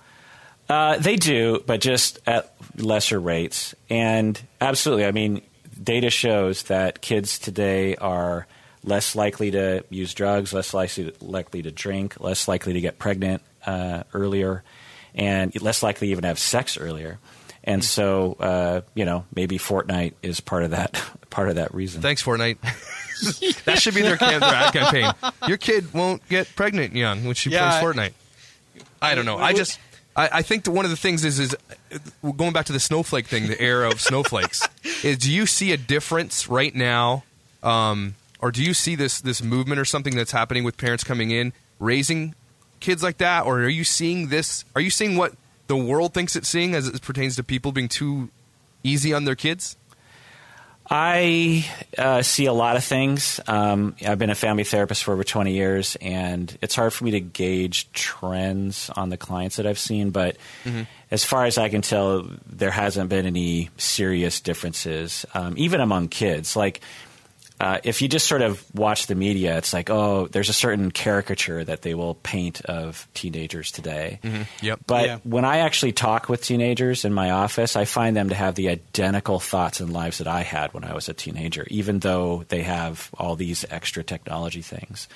[0.67, 3.73] Uh, they do, but just at lesser rates.
[3.89, 5.43] And absolutely, I mean,
[5.81, 8.47] data shows that kids today are
[8.83, 13.41] less likely to use drugs, less likely likely to drink, less likely to get pregnant
[13.65, 14.61] uh, earlier,
[15.15, 17.17] and less likely to even have sex earlier.
[17.63, 22.01] And so, uh, you know, maybe Fortnite is part of that part of that reason.
[22.01, 22.57] Thanks, Fortnite.
[23.65, 25.11] that should be their, their ad campaign.
[25.47, 28.13] Your kid won't get pregnant young when she Yeah, plays Fortnite.
[29.01, 29.37] I don't know.
[29.37, 29.79] I just.
[30.15, 31.55] I, I think that one of the things is is
[31.91, 34.67] uh, going back to the snowflake thing, the era of snowflakes.
[35.03, 37.23] is do you see a difference right now,
[37.61, 41.29] um, or do you see this this movement or something that's happening with parents coming
[41.31, 42.33] in raising
[42.79, 44.65] kids like that, or are you seeing this?
[44.75, 45.33] Are you seeing what
[45.67, 48.29] the world thinks it's seeing as it pertains to people being too
[48.83, 49.77] easy on their kids?
[50.89, 53.41] I uh, see a lot of things.
[53.47, 57.11] Um, I've been a family therapist for over 20 years, and it's hard for me
[57.11, 60.11] to gauge trends on the clients that I've seen.
[60.11, 60.37] But
[61.11, 66.07] as far as I can tell, there hasn't been any serious differences, um, even among
[66.07, 66.55] kids.
[66.55, 66.81] Like,
[67.59, 70.91] uh, if you just sort of watch the media, it's like, oh, there's a certain
[70.91, 74.19] caricature that they will paint of teenagers today.
[74.61, 74.79] Yep.
[74.85, 75.17] But Yeah.
[75.23, 78.69] when I actually talk with teenagers in my office, I find them to have the
[78.69, 82.61] identical thoughts and lives that I had when I was a teenager, even though they
[82.63, 85.07] have all these extra technology things.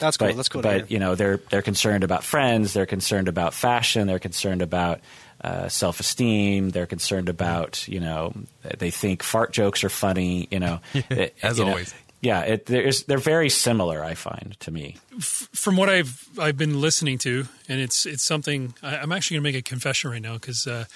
[0.00, 0.28] That's cool.
[0.28, 0.60] But, Let's go.
[0.62, 5.00] but you know, they're they're concerned about friends, they're concerned about fashion, they're concerned about
[5.44, 6.70] uh, self-esteem.
[6.70, 8.32] They're concerned about you know
[8.78, 10.48] they think fart jokes are funny.
[10.50, 10.80] You know,
[11.42, 11.94] As you know, always.
[12.22, 14.02] yeah, it, they're very similar.
[14.02, 14.96] I find to me.
[15.20, 19.44] from what I've I've been listening to, and it's it's something I, I'm actually going
[19.44, 20.86] to make a confession right now because uh,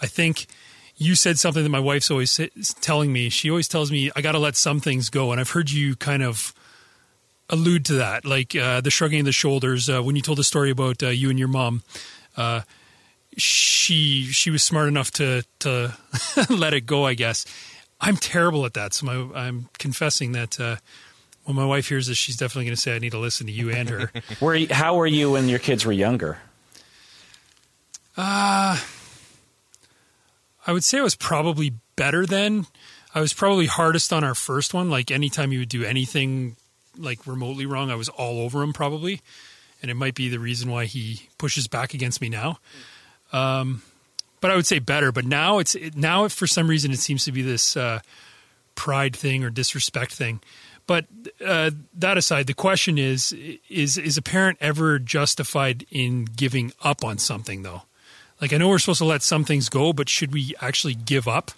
[0.00, 0.46] I think
[0.96, 2.40] you said something that my wife's always
[2.80, 3.28] telling me.
[3.28, 5.96] She always tells me I got to let some things go, and I've heard you
[5.96, 6.54] kind of
[7.50, 10.44] allude to that, like uh, the shrugging of the shoulders uh, when you told the
[10.44, 11.82] story about uh, you and your mom.
[13.38, 15.96] Uh, she she was smart enough to to
[16.50, 17.46] let it go, I guess.
[18.00, 20.58] I'm terrible at that, so my, I'm confessing that.
[20.60, 20.76] Uh,
[21.44, 23.52] when my wife hears this, she's definitely going to say, "I need to listen to
[23.52, 26.36] you and her." Were you, how were you when your kids were younger?
[28.18, 28.82] I
[30.72, 32.66] would say I was probably better then.
[33.14, 34.90] I was probably hardest on our first one.
[34.90, 36.56] Like anytime you would do anything
[36.98, 39.22] like remotely wrong, I was all over him probably,
[39.80, 42.58] and it might be the reason why he pushes back against me now.
[43.32, 43.82] Um,
[44.40, 45.12] but I would say better.
[45.12, 48.00] But now it's it, now for some reason it seems to be this uh,
[48.74, 50.40] pride thing or disrespect thing.
[50.86, 51.06] But
[51.44, 53.34] uh, that aside, the question is:
[53.68, 57.82] is is a parent ever justified in giving up on something though?
[58.40, 61.28] Like I know we're supposed to let some things go, but should we actually give
[61.28, 61.50] up?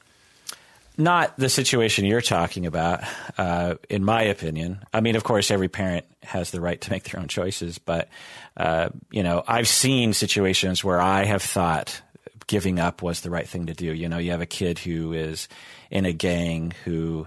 [1.00, 3.02] Not the situation you're talking about,
[3.38, 4.82] uh, in my opinion.
[4.92, 8.08] I mean, of course, every parent has the right to make their own choices, but
[8.56, 12.02] uh, you know, I've seen situations where I have thought
[12.46, 13.86] giving up was the right thing to do.
[13.94, 15.48] You know, you have a kid who is
[15.90, 17.26] in a gang who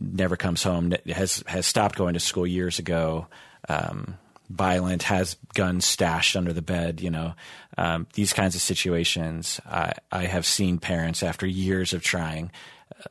[0.00, 3.28] never comes home, has has stopped going to school years ago.
[3.68, 4.18] Um,
[4.50, 7.00] violent, has guns stashed under the bed.
[7.00, 7.34] You know,
[7.78, 9.60] um, these kinds of situations.
[9.66, 12.50] I, I have seen parents after years of trying,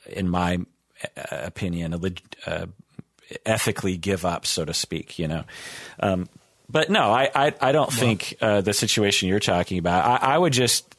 [0.07, 0.59] in my
[1.17, 1.93] uh, opinion,
[2.45, 2.65] uh,
[3.45, 5.19] ethically give up, so to speak.
[5.19, 5.43] You know.
[5.99, 6.27] Um,
[6.69, 10.23] but no, I, I, I don't well, think uh, the situation you're talking about.
[10.23, 10.95] I, I would just,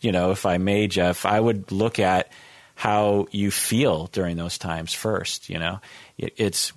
[0.00, 2.30] you know, if I may, Jeff, I would look at
[2.74, 5.50] how you feel during those times first.
[5.50, 5.80] You know,
[6.16, 6.72] it, it's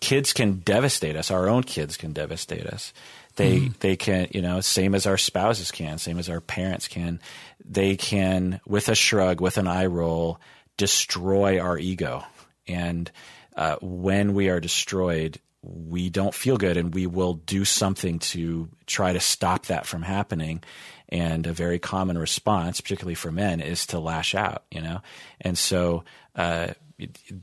[0.00, 1.30] kids can devastate us.
[1.30, 2.92] Our own kids can devastate us.
[3.36, 3.78] They mm.
[3.78, 7.20] they can you know same as our spouses can, same as our parents can.
[7.64, 10.40] They can with a shrug, with an eye roll,
[10.76, 12.24] destroy our ego.
[12.66, 13.10] And
[13.56, 18.68] uh, when we are destroyed, we don't feel good, and we will do something to
[18.86, 20.62] try to stop that from happening.
[21.08, 24.64] And a very common response, particularly for men, is to lash out.
[24.70, 25.00] You know,
[25.40, 26.04] and so.
[26.34, 26.68] Uh,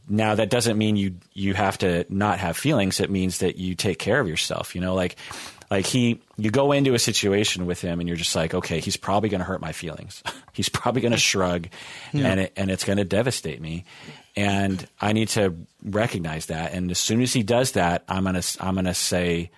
[0.10, 3.00] now that doesn't mean you you have to not have feelings.
[3.00, 4.74] It means that you take care of yourself.
[4.74, 5.16] You know, like
[5.74, 8.96] like he you go into a situation with him and you're just like, okay, he's
[8.96, 10.22] probably going to hurt my feelings.
[10.54, 11.68] he's probably going to shrug,
[12.12, 12.28] yeah.
[12.28, 13.84] and it, and it's going to devastate me.
[14.36, 16.74] And I need to recognize that.
[16.74, 19.50] And as soon as he does that, I'm gonna I'm gonna say.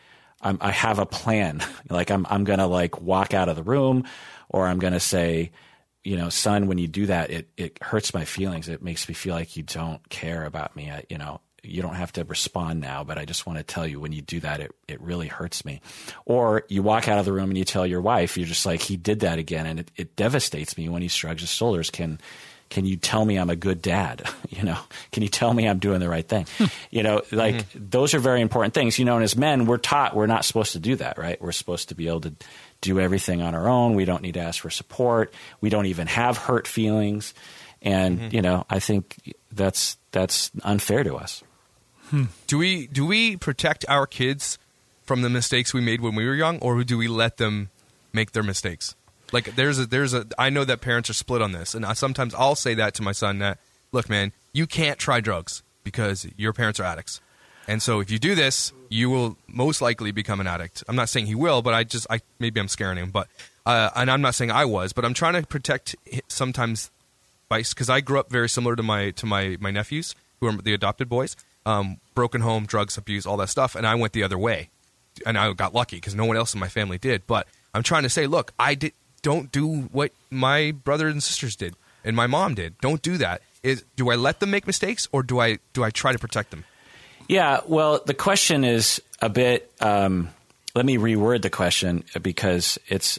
[0.42, 1.62] I'm, I have a plan.
[1.90, 4.06] like I'm, I'm gonna like walk out of the room,
[4.48, 5.52] or I'm gonna say,
[6.06, 8.70] you know, son, when you do that, it, it hurts my feelings.
[8.70, 10.92] It makes me feel like you don't care about me.
[10.92, 13.86] I, you know, you don't have to respond now, but I just want to tell
[13.86, 15.82] you when you do that, it, it really hurts me.
[16.26, 18.82] Or you walk out of the room and you tell your wife, you're just like,
[18.82, 19.66] he did that again.
[19.66, 21.90] And it, it devastates me when he shrugs his shoulders.
[21.90, 22.20] Can,
[22.70, 24.24] can you tell me I'm a good dad?
[24.48, 24.78] You know,
[25.12, 26.48] can you tell me I'm doing the right thing?
[26.90, 27.86] You know, like mm-hmm.
[27.90, 28.98] those are very important things.
[28.98, 31.42] You know, and as men, we're taught we're not supposed to do that, right?
[31.42, 32.34] We're supposed to be able to
[32.80, 33.96] do everything on our own.
[33.96, 35.34] We don't need to ask for support.
[35.60, 37.34] We don't even have hurt feelings.
[37.82, 38.36] And, mm-hmm.
[38.36, 41.44] you know, I think that's that's unfair to us.
[42.10, 42.26] Hmm.
[42.48, 44.58] Do we do we protect our kids
[45.04, 47.70] from the mistakes we made when we were young or do we let them
[48.14, 48.96] make their mistakes?
[49.32, 51.94] Like there's a there's a I know that parents are split on this and I,
[51.94, 53.60] sometimes I'll say that to my son that
[53.92, 57.22] look man, you can't try drugs because your parents are addicts.
[57.68, 60.84] And so if you do this, you will most likely become an addict.
[60.88, 63.28] I'm not saying he will, but I just I maybe I'm scaring him, but
[63.66, 65.96] uh, and I'm not saying I was, but I'm trying to protect
[66.28, 66.92] sometimes
[67.50, 70.74] because I grew up very similar to my to my my nephews who are the
[70.74, 71.36] adopted boys.
[71.66, 74.70] Um, broken home, drugs, abuse, all that stuff, and I went the other way,
[75.26, 77.26] and I got lucky because no one else in my family did.
[77.26, 78.94] But I'm trying to say, look, I did
[79.26, 82.78] don't do what my brothers and sisters did and my mom did.
[82.78, 83.42] Don't do that.
[83.64, 86.52] Is do I let them make mistakes or do I do I try to protect
[86.52, 86.64] them?
[87.28, 89.72] Yeah, well, the question is a bit.
[89.82, 90.30] Um,
[90.76, 93.18] let me reword the question because it's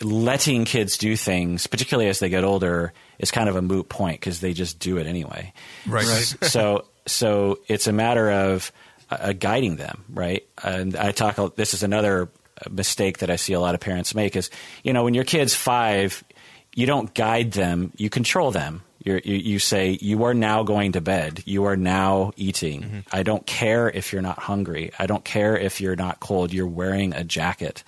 [0.00, 4.20] letting kids do things, particularly as they get older, is kind of a moot point
[4.20, 5.52] because they just do it anyway.
[5.86, 6.06] Right.
[6.06, 6.50] right.
[6.50, 8.72] so, so it's a matter of
[9.10, 10.46] uh, guiding them, right?
[10.62, 11.56] And I talk.
[11.56, 12.28] This is another
[12.70, 14.50] mistake that I see a lot of parents make is,
[14.82, 16.24] you know, when your kid's five,
[16.74, 18.82] you don't guide them, you control them.
[19.04, 21.42] You're, you you say, you are now going to bed.
[21.46, 22.82] You are now eating.
[22.82, 22.98] Mm-hmm.
[23.12, 24.90] I don't care if you're not hungry.
[24.98, 26.52] I don't care if you're not cold.
[26.52, 27.84] You're wearing a jacket.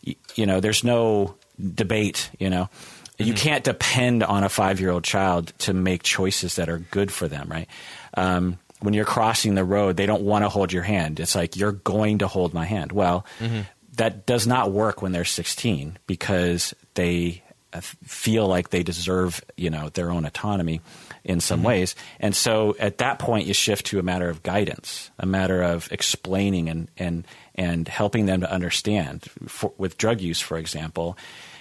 [0.00, 1.34] You, you know, there's no
[1.74, 2.70] debate, you know.
[3.18, 3.28] Mm-hmm.
[3.28, 7.10] You can't depend on a five year old child to make choices that are good
[7.10, 7.68] for them, right?
[8.14, 11.18] Um, when you're crossing the road, they don't want to hold your hand.
[11.18, 12.92] It's like, you're going to hold my hand.
[12.92, 13.62] Well, mm-hmm.
[13.96, 17.42] that does not work when they're 16 because they
[17.82, 20.80] feel like they deserve, you know, their own autonomy
[21.24, 21.68] in some mm-hmm.
[21.68, 21.96] ways.
[22.18, 25.90] And so at that point, you shift to a matter of guidance, a matter of
[25.92, 29.24] explaining and and and helping them to understand.
[29.46, 31.18] For, with drug use, for example,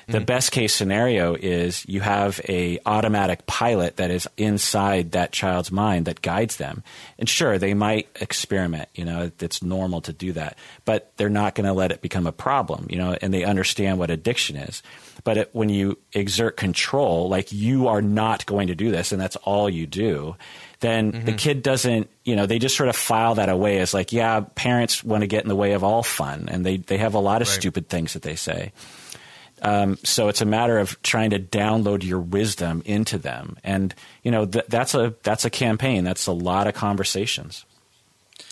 [0.08, 0.26] the mm-hmm.
[0.26, 6.05] best case scenario is you have a automatic pilot that is inside that child's mind
[6.05, 6.82] that guides them.
[7.20, 8.88] And sure, they might experiment.
[8.95, 12.26] You know, it's normal to do that, but they're not going to let it become
[12.26, 12.88] a problem.
[12.89, 14.82] You know, and they understand what addiction is.
[15.26, 19.20] But it, when you exert control, like you are not going to do this, and
[19.20, 20.38] that's all you do,
[20.80, 21.26] then mm-hmm.
[21.26, 24.39] the kid doesn't, you know, they just sort of file that away as like, yeah,
[24.55, 27.20] parents want to get in the way of all fun, and they they have a
[27.20, 27.55] lot of right.
[27.55, 28.72] stupid things that they say.
[29.62, 33.93] Um, so it's a matter of trying to download your wisdom into them, and
[34.24, 36.03] you know th- that's a that's a campaign.
[36.03, 37.66] That's a lot of conversations.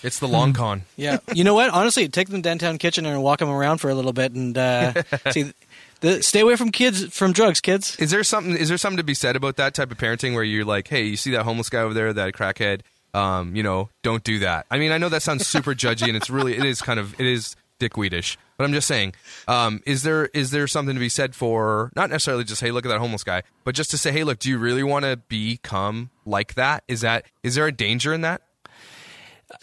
[0.04, 0.84] It's the long con.
[0.96, 1.70] Yeah, you know what?
[1.70, 5.04] Honestly, take them downtown Kitchener and walk them around for a little bit, and uh,
[5.32, 5.54] see
[6.02, 7.96] the, stay away from kids from drugs, kids.
[7.98, 8.58] Is there something?
[8.58, 11.04] Is there something to be said about that type of parenting where you're like, hey,
[11.04, 12.82] you see that homeless guy over there, that crackhead?
[13.16, 14.66] Um, you know, don't do that.
[14.70, 17.18] I mean, I know that sounds super judgy, and it's really, it is kind of,
[17.18, 18.36] it is dickweedish.
[18.58, 19.14] But I'm just saying,
[19.48, 22.86] um, is there is there something to be said for not necessarily just hey look
[22.86, 25.18] at that homeless guy, but just to say hey look, do you really want to
[25.18, 26.84] become like that?
[26.88, 28.42] Is that is there a danger in that?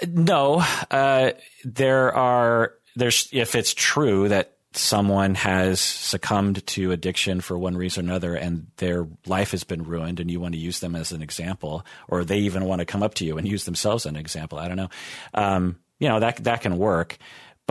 [0.06, 1.32] No, uh,
[1.64, 8.06] there are there's if it's true that someone has succumbed to addiction for one reason
[8.06, 11.12] or another and their life has been ruined and you want to use them as
[11.12, 14.10] an example or they even want to come up to you and use themselves as
[14.10, 14.88] an example i don't know
[15.34, 17.18] um, you know that that can work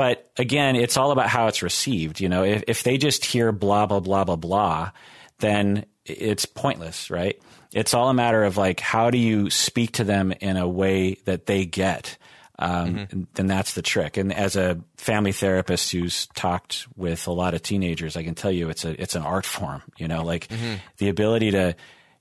[0.01, 3.51] but again it's all about how it's received you know if, if they just hear
[3.51, 4.89] blah blah blah blah blah
[5.37, 7.39] then it's pointless right
[7.71, 11.13] it's all a matter of like how do you speak to them in a way
[11.25, 12.17] that they get
[12.57, 13.21] um, mm-hmm.
[13.33, 14.17] then that's the trick.
[14.17, 18.51] And as a family therapist who's talked with a lot of teenagers, I can tell
[18.51, 19.81] you it's a it's an art form.
[19.97, 20.75] You know, like mm-hmm.
[20.97, 21.75] the ability to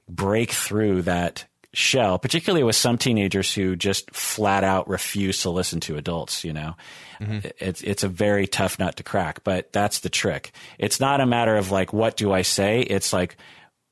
[0.09, 5.81] break through that shell, particularly with some teenagers who just flat out refuse to listen
[5.81, 6.45] to adults.
[6.45, 6.77] You know,
[7.21, 7.49] mm-hmm.
[7.59, 9.45] it's it's a very tough nut to crack.
[9.45, 10.53] But that's the trick.
[10.79, 12.81] It's not a matter of like what do I say.
[12.81, 13.37] It's like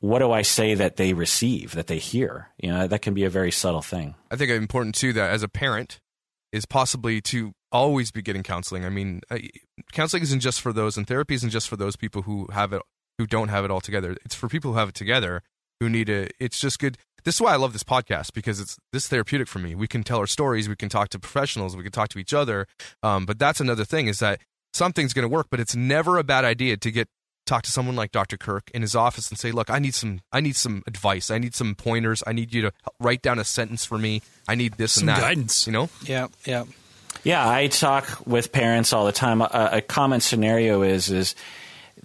[0.01, 2.49] what do I say that they receive, that they hear?
[2.59, 4.15] You know, that can be a very subtle thing.
[4.31, 5.99] I think important too that as a parent,
[6.53, 8.85] is possibly to always be getting counseling.
[8.85, 9.21] I mean,
[9.93, 12.83] counseling isn't just for those, and therapy isn't just for those people who have it,
[13.19, 14.17] who don't have it all together.
[14.25, 15.43] It's for people who have it together,
[15.81, 16.33] who need it.
[16.39, 16.97] It's just good.
[17.25, 19.75] This is why I love this podcast because it's this therapeutic for me.
[19.75, 22.33] We can tell our stories, we can talk to professionals, we can talk to each
[22.33, 22.67] other.
[23.03, 24.41] Um, but that's another thing is that
[24.73, 27.09] something's going to work, but it's never a bad idea to get
[27.47, 28.37] talk to someone like Dr.
[28.37, 31.31] Kirk in his office and say, "Look, I need some I need some advice.
[31.31, 32.23] I need some pointers.
[32.27, 34.23] I need you to write down a sentence for me.
[34.47, 35.89] I need this some and that." guidance, you know?
[36.03, 36.65] Yeah, yeah.
[37.25, 39.41] Yeah, I talk with parents all the time.
[39.41, 41.35] A, a common scenario is is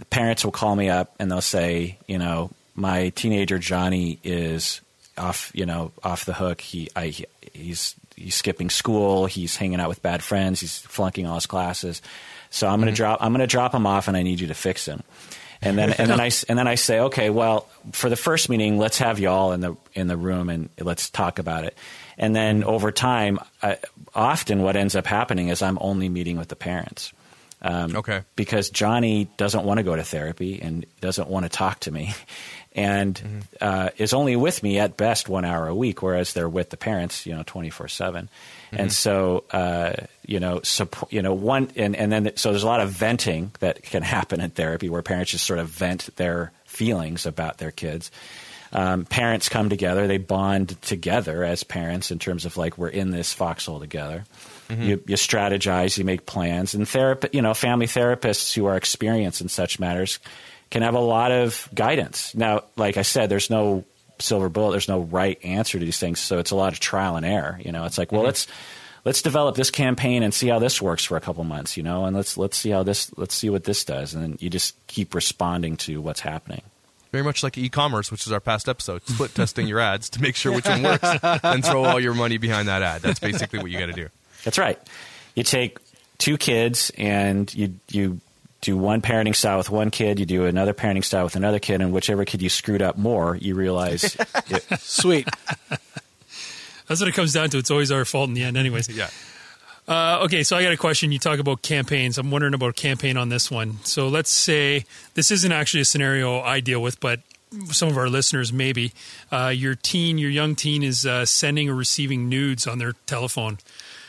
[0.09, 4.81] parents will call me up and they'll say, you know, my teenager Johnny is
[5.17, 6.61] off, you know, off the hook.
[6.61, 9.25] He, I, he, he's he's skipping school.
[9.25, 10.59] He's hanging out with bad friends.
[10.59, 12.01] He's flunking all his classes.
[12.49, 12.97] So I'm going to mm-hmm.
[12.97, 15.03] drop I'm going to drop him off, and I need you to fix him.
[15.61, 18.77] And then and then I and then I say, okay, well, for the first meeting,
[18.77, 21.77] let's have y'all in the in the room and let's talk about it.
[22.17, 23.77] And then over time, I,
[24.13, 27.13] often what ends up happening is I'm only meeting with the parents.
[27.61, 28.23] Um, okay.
[28.35, 32.13] Because Johnny doesn't want to go to therapy and doesn't want to talk to me,
[32.75, 33.39] and mm-hmm.
[33.61, 36.77] uh, is only with me at best one hour a week, whereas they're with the
[36.77, 38.29] parents, you know, twenty four seven.
[38.67, 38.81] Mm-hmm.
[38.81, 39.93] And so, uh,
[40.25, 43.51] you know, support, you know, one, and, and then, so there's a lot of venting
[43.59, 47.69] that can happen in therapy where parents just sort of vent their feelings about their
[47.69, 48.09] kids.
[48.71, 53.11] Um, parents come together, they bond together as parents in terms of like, we're in
[53.11, 54.25] this foxhole together.
[54.69, 54.81] Mm-hmm.
[54.81, 59.41] You, you, strategize, you make plans, and therapy, you know, family therapists who are experienced
[59.41, 60.19] in such matters
[60.73, 62.33] can have a lot of guidance.
[62.33, 63.85] Now, like I said, there's no
[64.17, 64.71] silver bullet.
[64.71, 67.59] There's no right answer to these things, so it's a lot of trial and error.
[67.63, 68.29] You know, it's like, well, mm-hmm.
[68.29, 68.47] let's
[69.05, 71.77] let's develop this campaign and see how this works for a couple months.
[71.77, 74.37] You know, and let's let's see how this let's see what this does, and then
[74.41, 76.63] you just keep responding to what's happening.
[77.11, 80.35] Very much like e-commerce, which is our past episode, split testing your ads to make
[80.35, 81.07] sure which one works,
[81.43, 83.03] and throw all your money behind that ad.
[83.03, 84.09] That's basically what you got to do.
[84.43, 84.79] That's right.
[85.35, 85.77] You take
[86.17, 88.19] two kids and you you
[88.63, 91.81] do one parenting style with one kid, you do another parenting style with another kid,
[91.81, 94.15] and whichever kid you screwed up more, you realize.
[94.47, 95.27] it, Sweet.
[96.87, 97.57] That's what it comes down to.
[97.57, 98.89] It's always our fault in the end, anyways.
[98.89, 99.09] yeah.
[99.85, 101.11] Uh, okay, so I got a question.
[101.11, 102.17] You talk about campaigns.
[102.17, 103.79] I'm wondering about a campaign on this one.
[103.83, 107.19] So let's say this isn't actually a scenario I deal with, but
[107.71, 108.93] some of our listeners maybe.
[109.31, 113.57] Uh, your teen, your young teen, is uh, sending or receiving nudes on their telephone.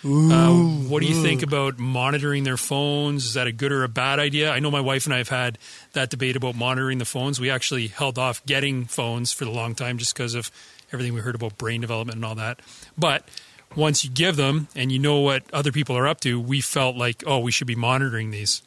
[0.04, 0.52] Uh,
[0.88, 3.24] what do you think about monitoring their phones?
[3.24, 4.50] Is that a good or a bad idea?
[4.50, 5.58] I know my wife and I have had
[5.94, 7.40] that debate about monitoring the phones.
[7.40, 10.50] We actually held off getting phones for the long time just because of
[10.92, 12.60] everything we heard about brain development and all that.
[12.98, 13.26] But
[13.74, 16.96] once you give them and you know what other people are up to, we felt
[16.96, 18.62] like, oh, we should be monitoring these.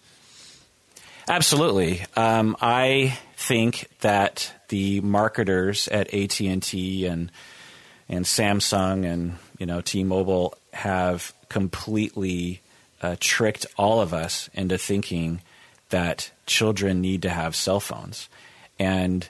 [1.27, 2.03] Absolutely.
[2.15, 7.31] Um, I think that the marketers at AT and T and
[8.09, 12.61] and Samsung and you know T-Mobile have completely
[13.01, 15.41] uh, tricked all of us into thinking
[15.89, 18.29] that children need to have cell phones,
[18.79, 19.27] and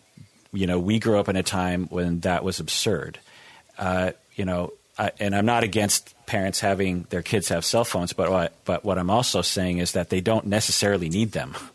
[0.51, 3.19] you know we grew up in a time when that was absurd.
[3.77, 8.13] Uh, you know, I, and I'm not against parents having their kids have cell phones,
[8.13, 11.55] but what, but what I'm also saying is that they don't necessarily need them.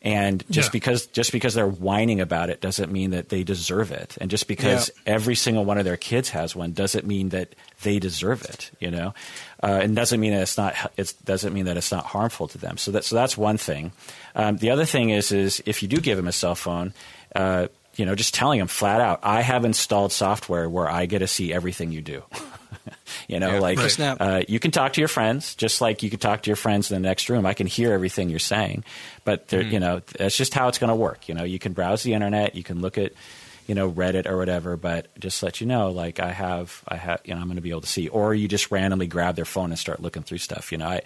[0.00, 0.72] And just yeah.
[0.72, 4.16] because just because they're whining about it doesn't mean that they deserve it.
[4.20, 5.14] And just because yeah.
[5.14, 8.70] every single one of their kids has one doesn't mean that they deserve it.
[8.78, 9.14] You know,
[9.60, 10.74] uh, and doesn't mean that it's not.
[10.96, 12.76] It doesn't mean that it's not harmful to them.
[12.76, 13.90] So that so that's one thing.
[14.36, 16.94] Um, the other thing is is if you do give them a cell phone.
[17.34, 21.18] Uh, you know, just telling them flat out, I have installed software where I get
[21.18, 22.22] to see everything you do.
[23.28, 24.00] you know, yeah, like right.
[24.00, 26.90] uh, you can talk to your friends just like you can talk to your friends
[26.90, 27.46] in the next room.
[27.46, 28.84] I can hear everything you're saying,
[29.24, 29.70] but mm.
[29.70, 31.28] you know, that's just how it's going to work.
[31.28, 33.12] You know, you can browse the internet, you can look at
[33.66, 37.20] you know Reddit or whatever, but just let you know like I have I have
[37.24, 39.44] you know I'm going to be able to see, or you just randomly grab their
[39.44, 40.72] phone and start looking through stuff.
[40.72, 41.02] You know, I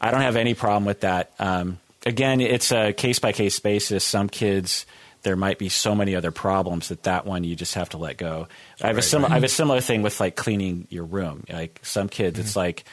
[0.00, 1.32] I don't have any problem with that.
[1.38, 4.04] Um, again, it's a case by case basis.
[4.04, 4.86] Some kids
[5.22, 8.16] there might be so many other problems that that one you just have to let
[8.16, 8.48] go.
[8.82, 11.44] I have a similar I have a similar thing with like cleaning your room.
[11.48, 12.58] Like some kids, it's mm-hmm.
[12.60, 12.84] like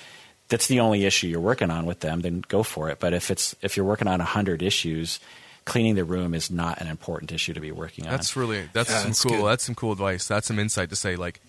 [0.49, 2.99] that's the only issue you're working on with them, then go for it.
[2.99, 5.19] But if it's if you're working on a hundred issues,
[5.65, 8.11] cleaning the room is not an important issue to be working on.
[8.11, 9.37] That's really that's Yeah, some that's cool.
[9.37, 9.45] good.
[9.45, 10.27] That's some cool advice.
[10.27, 11.39] That's some insight to say like,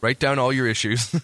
[0.00, 1.10] write down all your issues,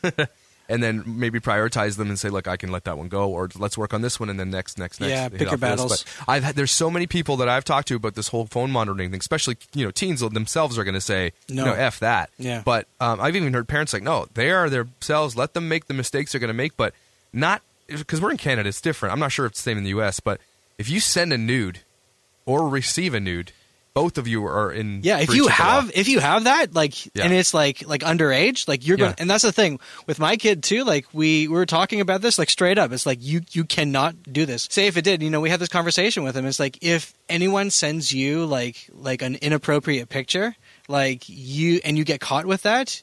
[0.70, 3.48] and then maybe prioritize them and say, look, I can let that one go, or
[3.58, 5.10] let's work on this one, and then next, next, next.
[5.10, 6.04] Yeah, pick your battles.
[6.04, 8.70] But I've had, there's so many people that I've talked to about this whole phone
[8.70, 11.66] monitoring thing, especially you know teens themselves are going to say, No.
[11.66, 12.30] no, f that.
[12.38, 12.62] Yeah.
[12.64, 15.36] But um, I've even heard parents like, no, they are themselves.
[15.36, 16.94] Let them make the mistakes they're going to make, but
[17.32, 18.68] not because we're in Canada.
[18.68, 19.12] It's different.
[19.12, 20.40] I'm not sure if it's the same in the U.S., but
[20.78, 21.80] if you send a nude
[22.46, 23.52] or receive a nude,
[24.02, 25.00] both of you are in.
[25.02, 25.70] Yeah, if you of the law.
[25.80, 27.24] have if you have that, like Yeah.
[27.24, 29.14] and it's like like underage, like you're going Yeah.
[29.16, 32.20] to and that's the thing with my kid too, like we, we were talking about
[32.22, 32.92] this like straight up.
[32.92, 34.66] It's like you you cannot do this.
[34.70, 36.46] Say if it did, you know, we had this conversation with him.
[36.46, 40.56] It's like if anyone sends you like like an inappropriate picture,
[40.88, 43.02] like you and you get caught with that,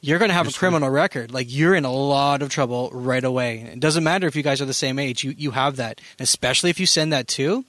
[0.00, 1.32] you're going to have a criminal record.
[1.32, 3.60] Like you're in a lot of trouble right away.
[3.72, 5.24] It doesn't matter if you guys are the same age.
[5.24, 6.00] You you have that.
[6.20, 7.64] Especially if you send that too,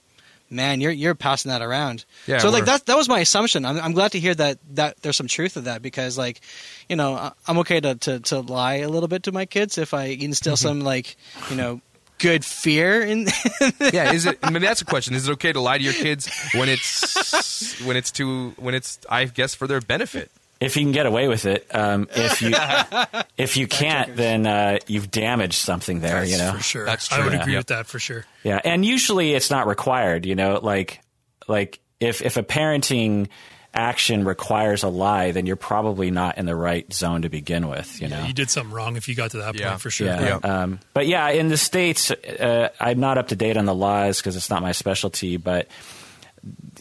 [0.50, 2.04] man, you're you're passing that around.
[2.26, 3.64] Yeah, so like that that was my assumption.
[3.64, 6.40] I'm I'm glad to hear that that there's some truth to that because like,
[6.88, 9.94] you know, I'm okay to to to lie a little bit to my kids if
[9.94, 10.58] I instill mhm.
[10.58, 11.16] some like,
[11.50, 11.80] you know,
[12.18, 13.26] good fear in
[13.92, 14.38] yeah, is it?
[14.42, 15.14] I mean, that's a question.
[15.14, 18.98] Is it okay to lie to your kids when it's when it's to when it's
[19.08, 20.30] I guess for their benefit?
[20.60, 21.66] If you can get away with it.
[21.74, 22.54] Um, if you
[23.36, 26.24] if you can't, then uh, you've damaged something there.
[26.24, 26.84] you know, for sure.
[26.84, 27.40] That's I would true.
[27.40, 27.58] agree Yeah.
[27.60, 28.24] with that for sure.
[28.42, 30.24] Yeah, and usually it's not required.
[30.26, 31.00] You know, like
[31.48, 33.28] like if if a parenting
[33.74, 38.00] action requires a lie, then you're probably not in the right zone to begin with.
[38.00, 38.24] You know.
[38.24, 39.68] You did something wrong if you got to that Yeah.
[39.70, 40.06] point for sure.
[40.06, 40.36] Yeah.
[40.42, 44.16] Um, but yeah, in the states, uh, I'm not up to date on the laws
[44.18, 45.36] because it's not my specialty.
[45.36, 45.68] But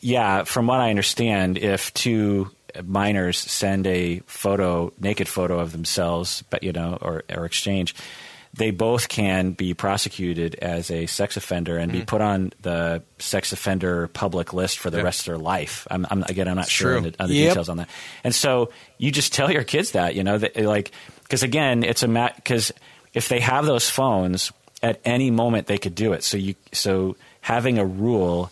[0.02, 2.50] yeah, from what I understand, if two
[2.84, 7.96] minors send a photo, naked photo of themselves, but you know, or or exchange,
[8.54, 12.08] they both can be prosecuted as a sex offender and be mm.
[12.08, 15.04] put on the sex offender public list for the Yeah.
[15.04, 15.86] rest of their life.
[15.92, 17.50] I'm, I'm again, I'm not sure on the, on the Yep.
[17.50, 17.90] details on that.
[18.24, 20.92] And so you just tell your kids that, you know, that like,
[21.24, 22.72] because again, it's a mat, because
[23.14, 26.24] if they have those phones at any moment, they could do it.
[26.24, 28.52] So you, so having a rule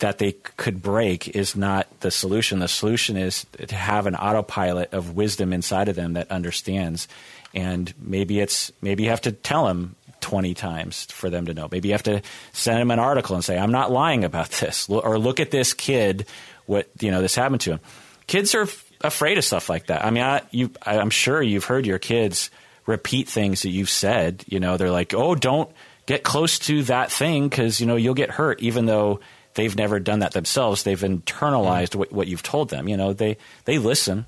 [0.00, 2.58] that they could break is not the solution.
[2.58, 7.08] The solution is to have an autopilot of wisdom inside of them that understands.
[7.54, 11.68] And maybe it's maybe you have to tell them 20 times for them to know.
[11.70, 12.22] Maybe you have to
[12.52, 15.74] send them an article and say, "I'm not lying about this," or "Look at this
[15.74, 16.26] kid.
[16.66, 17.80] What you know this happened to him."
[18.26, 20.04] Kids are f- afraid of stuff like that.
[20.04, 22.50] I mean, I, you, I, I'm sure you've heard your kids
[22.86, 24.44] repeat things that you've said.
[24.46, 25.70] You know, they're like, "Oh, don't
[26.06, 29.20] get close to that thing because you know you'll get hurt," even though
[29.60, 30.82] they've never done that themselves.
[30.84, 32.88] They've internalized what, what you've told them.
[32.88, 33.36] You know, they
[33.66, 34.24] they listen.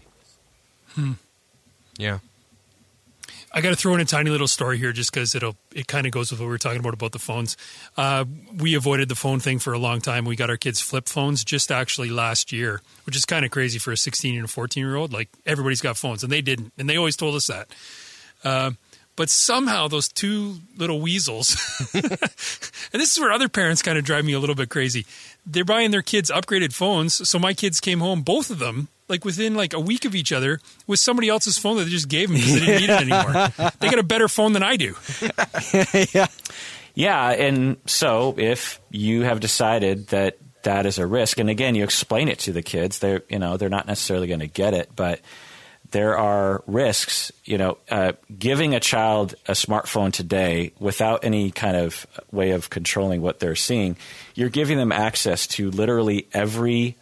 [1.97, 2.18] Yeah.
[3.55, 6.07] I got to throw in a tiny little story here, just because it'll it kind
[6.07, 7.57] of goes with what we were talking about about the phones.
[7.97, 8.24] Uh,
[8.59, 10.24] we avoided the phone thing for a long time.
[10.24, 13.78] We got our kids flip phones just actually last year, which is kind of crazy
[13.78, 15.12] for a 16 and a 14 year old.
[15.12, 17.68] Like everybody's got phones, and they didn't, and they always told us that.
[18.45, 18.72] Uh,
[19.23, 21.55] but somehow those two little weasels,
[21.95, 22.03] and
[22.91, 25.07] this is where other parents kind of drive me a little bit crazy.
[25.47, 29.25] They're buying their kids upgraded phones, so my kids came home, both of them, like
[29.25, 30.59] within like a week of each other,
[30.89, 33.70] with somebody else's phone that they just gave them because they didn't need it anymore.
[33.79, 34.97] They got a better phone than I do.
[36.12, 36.27] yeah.
[36.97, 41.85] Yeah, and so if you have decided that that is a risk, and again, you
[41.85, 44.91] explain it to the kids, they're you know they're not necessarily going to get it,
[44.97, 45.20] but
[45.93, 47.30] there are risks.
[47.45, 52.68] You know, uh, giving a child a smartphone today without any kind of way of
[52.70, 53.97] controlling what they're seeing,
[54.34, 56.97] you're giving them access to literally every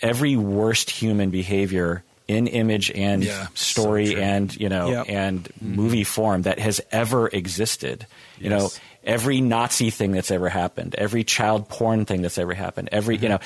[0.00, 5.06] every worst human behavior in image and Yeah, story so and you know Yep.
[5.08, 8.06] and movie form that has ever existed.
[8.38, 8.68] You know,
[9.02, 13.28] every Nazi thing that's ever happened, every child porn thing that's ever happened, every you
[13.30, 13.40] know,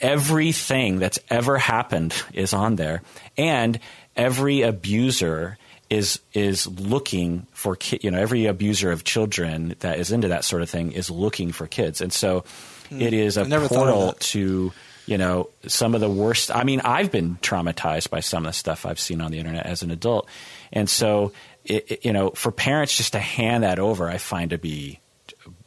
[0.00, 3.02] everything that's ever happened is on there,
[3.36, 3.78] and
[4.18, 5.56] every abuser
[5.88, 10.44] is is looking for ki- you know every abuser of children that is into that
[10.44, 12.44] sort of thing is looking for kids, and so
[12.90, 14.72] it is a never portal to
[15.06, 18.52] you know some of the worst i mean i've been traumatized by some of the
[18.52, 20.28] stuff i've seen on the internet as an adult.
[20.72, 21.32] And so
[21.64, 25.00] it, it- you know for parents just to hand that over i find to be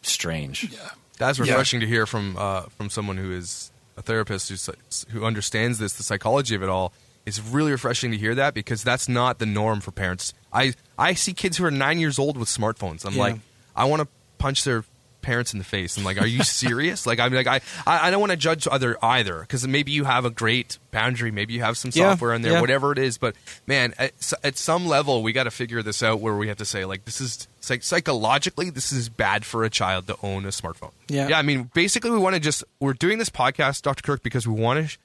[0.01, 0.71] strange.
[0.71, 0.79] Yeah,
[1.17, 1.45] That's Yeah.
[1.45, 4.69] refreshing to hear from uh, from someone who is a therapist who's,
[5.11, 6.93] who understands this, the psychology of it all,
[7.25, 10.33] it's really refreshing to hear that because that's not the norm for parents.
[10.51, 13.05] I I see kids who are nine years old with smartphones.
[13.05, 13.19] I'm Yeah.
[13.21, 13.35] like,
[13.75, 14.07] I want to
[14.37, 14.83] punch their
[15.21, 15.97] parents in the face.
[15.97, 17.05] I'm like, are you serious?
[17.05, 20.03] like, I'm like, I I I don't want to judge other either because maybe you
[20.05, 22.61] have a great boundary, maybe you have some Yeah, software in there, yeah.
[22.61, 23.19] whatever it is.
[23.19, 23.35] But
[23.67, 24.13] man, at,
[24.43, 27.05] at some level, we got to figure this out where we have to say like,
[27.05, 30.91] this is psych- psychologically, this is bad for a child to own a smartphone.
[31.07, 31.27] Yeah.
[31.27, 31.37] yeah.
[31.37, 34.01] I mean, basically, we want to just we're doing this podcast, Dr.
[34.01, 34.97] Kirk, because we want to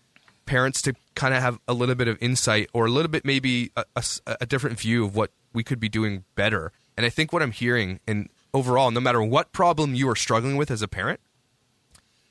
[0.47, 3.73] parents to kind of have a little bit of insight or a little bit maybe
[4.27, 6.73] a different view of what we could be doing better.
[6.97, 10.57] And I think what I'm hearing, and overall, no matter what problem you are struggling
[10.57, 11.21] with as a parent,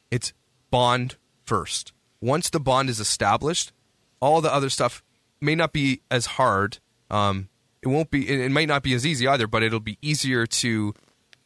[0.09, 0.33] it's
[0.71, 1.91] bond first.
[2.21, 3.71] Once the bond is established,
[4.19, 5.03] all the other stuff
[5.41, 6.79] may not be as hard.
[7.11, 7.49] Um,
[7.81, 8.27] it won't be.
[8.27, 10.93] It, it might not be as easy either, but it'll be easier to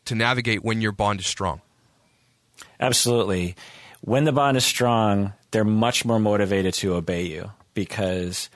[0.05, 1.61] to navigate when your bond is strong.
[2.79, 3.55] Absolutely.
[4.01, 8.49] When the bond is strong, they're much more motivated to obey you because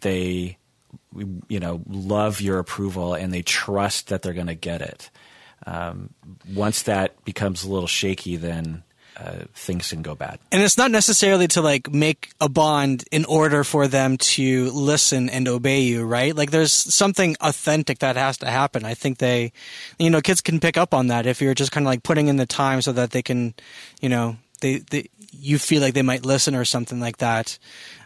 [0.00, 0.58] they,
[1.48, 5.10] you know, love your approval and they trust that they're going to get it.
[5.66, 6.10] Um,
[6.54, 8.82] once that becomes a little shaky, then
[9.16, 10.38] uh, things can go bad.
[10.50, 15.28] And it's not necessarily to like make a bond in order for them to listen
[15.28, 16.34] and obey you, right?
[16.34, 18.84] Like there's something authentic that has to happen.
[18.84, 19.52] I think they,
[19.98, 22.28] you know, kids can pick up on that if you're just kind of like putting
[22.28, 23.52] in the time so that they can,
[24.00, 27.58] you know, they, they you feel like they might listen or something like that.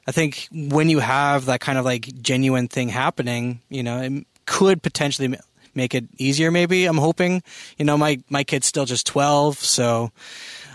[0.07, 4.27] I think when you have that kind of like genuine thing happening, you know, it
[4.47, 5.37] could potentially
[5.75, 6.51] make it easier.
[6.51, 7.43] Maybe I'm hoping.
[7.79, 10.13] You know, my my kid's still just 12, so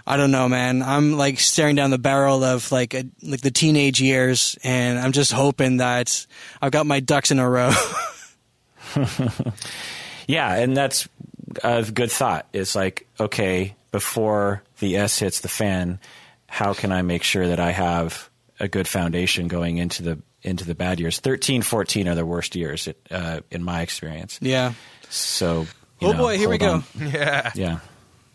[0.07, 0.81] I don't know, man.
[0.81, 5.11] I'm like staring down the barrel of like a, like the teenage years, and I'm
[5.11, 6.25] just hoping that
[6.61, 7.71] I've got my ducks in a row.
[10.29, 11.09] Yeah, and that's
[11.63, 12.45] a good thought.
[12.53, 15.99] It's like, okay, before the S hits the fan,
[16.47, 20.65] how can I make sure that I have a good foundation going into the into
[20.65, 21.19] the bad years?
[21.19, 24.39] 13, 14 are the worst years uh, in my experience.
[24.41, 24.73] yeah.
[25.09, 25.65] So,
[26.01, 27.03] Oh know, boy, here we hold go.
[27.05, 27.11] on.
[27.11, 27.79] Yeah, Yeah.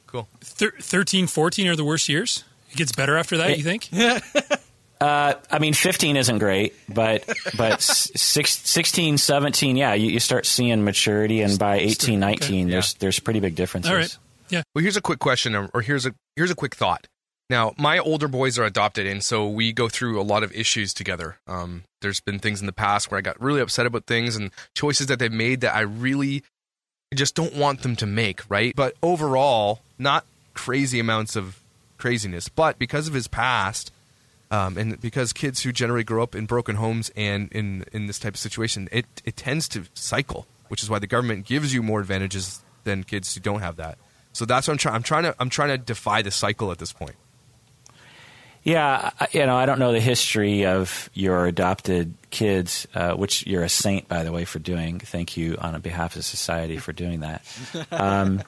[0.07, 0.29] cool.
[0.43, 2.45] Thir- 13, 14 are the worst years.
[2.71, 3.57] It gets better after that.
[3.59, 3.89] You think?
[5.01, 7.27] Uh, I mean, 15 isn't great, but
[7.59, 12.71] but s- six, 16, 17, yeah, you, you start seeing maturity, and by 18, 19,
[12.71, 13.91] there's there's pretty big differences.
[13.91, 14.17] All right.
[14.49, 14.63] Yeah.
[14.75, 17.07] Well, here's a quick question, or here's a here's a quick thought.
[17.51, 20.95] Now, my older boys are adopted, and so we go through a lot of issues
[20.95, 21.37] together.
[21.47, 24.51] Um, there's been things in the past where I got really upset about things and
[24.75, 26.43] choices that they've made that I really
[27.15, 28.75] just don't want them to make, right?
[28.75, 30.25] But overall, not
[30.55, 31.61] crazy amounts of
[31.99, 33.93] craziness, but because of his past,
[34.51, 38.19] um, and because kids who generally grow up in broken homes and in in this
[38.19, 41.83] type of situation, it it tends to cycle, which is why the government gives you
[41.83, 43.99] more advantages than kids who don't have that.
[44.35, 44.95] So that's what I'm trying.
[44.97, 47.15] I'm trying to I'm trying to defy the cycle at this point.
[48.63, 53.47] Yeah, I- you know, I don't know the history of your adopted kids, uh, which
[53.47, 54.99] you're a saint, by the way, for doing.
[55.01, 57.43] Thank you on behalf of society for doing that.
[57.91, 58.43] Um,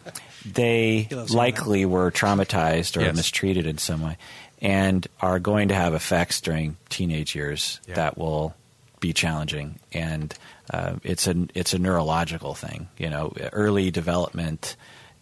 [0.44, 3.16] they loves you, likely were traumatized or Yes.
[3.16, 4.16] mistreated in some way,
[4.62, 7.96] and are going to have effects during teenage years Yeah.
[7.96, 8.54] that will
[9.00, 9.78] be challenging.
[9.92, 10.32] And
[10.72, 12.88] uh, it's a it's a neurological thing.
[12.96, 14.76] You know, early development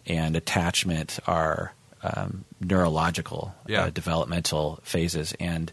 [0.07, 3.85] and attachment are um, neurological Yeah.
[3.85, 5.71] uh, developmental phases, and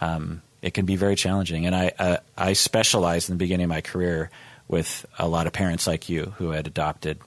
[0.00, 1.66] um, it can be very challenging.
[1.66, 4.30] And I uh, I specialized in the beginning of my career
[4.68, 7.18] with a lot of parents like you who had adopted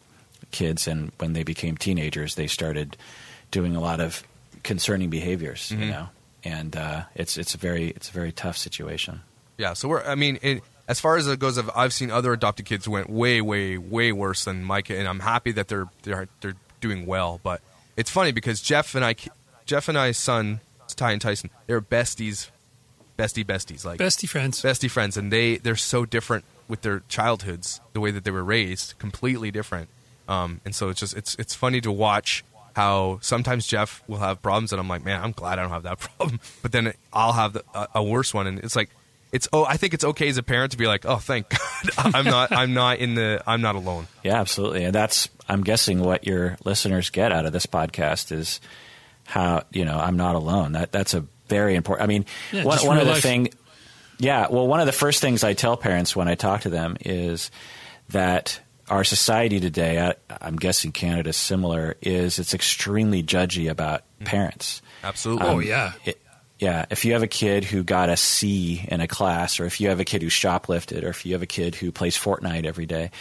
[0.52, 2.96] kids, and when they became teenagers, they started
[3.52, 4.24] doing a lot of
[4.64, 5.72] concerning behaviors.
[5.72, 6.08] You know,
[6.44, 9.22] and uh, it's it's a very it's a very tough situation.
[9.58, 9.74] Yeah.
[9.74, 10.04] So we're.
[10.04, 12.92] I mean, it, as far as it goes, I've, I've seen other adopted kids who
[12.92, 17.06] went way, way, way worse than Micah, and I'm happy that they're they're they're doing
[17.06, 17.40] well.
[17.44, 17.62] But
[17.98, 19.16] it's funny because Jeff and I,
[19.66, 20.60] Jeff and I's son,
[20.96, 22.50] Ty and Tyson, they're besties,
[23.18, 24.62] bestie besties, like Bestie friends.
[24.62, 28.44] bestie friends, and they they're so different with their childhoods, the way that they were
[28.44, 29.90] raised, completely different.
[30.28, 32.44] Um, and so it's just it's it's funny to watch
[32.76, 35.84] how sometimes Jeff will have problems, and I'm like, man, I'm glad I don't have
[35.84, 36.40] that problem.
[36.62, 38.90] But then I'll have the, a, a worse one, and it's like
[39.36, 41.92] it's oh, I think it's okay as a parent to be like, oh, thank God,
[42.16, 44.08] I'm not I'm not in the I'm not alone.
[44.24, 44.86] Yeah, absolutely.
[44.86, 48.60] And that's, I'm guessing, what your listeners get out of this podcast is
[49.24, 50.72] how, you know, I'm not alone.
[50.72, 53.22] That That's a very important, I mean, Yeah, one, one of the life.
[53.22, 53.50] thing,
[54.18, 56.98] yeah, well, one of the first things I tell parents when I talk to them
[57.02, 57.52] is
[58.10, 58.60] that
[58.90, 64.26] our society today, I, I'm guessing Canada's similar, is it's extremely judgy about mm-hmm.
[64.26, 64.82] parents.
[65.04, 65.46] Absolutely.
[65.48, 65.92] Um, oh yeah.
[66.04, 66.20] It,
[66.58, 69.82] yeah, if you have a kid who got a C in a class, or if
[69.82, 72.66] you have a kid who shoplifted, or if you have a kid who plays Fortnite
[72.66, 73.12] every day,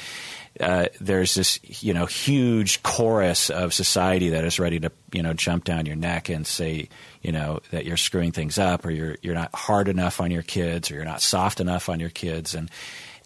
[0.61, 5.33] uh, there's this you know huge chorus of society that is ready to you know
[5.33, 6.89] jump down your neck and say
[7.23, 10.43] you know that you're screwing things up, or you're you're not hard enough on your
[10.43, 12.71] kids, or you're not soft enough on your kids, and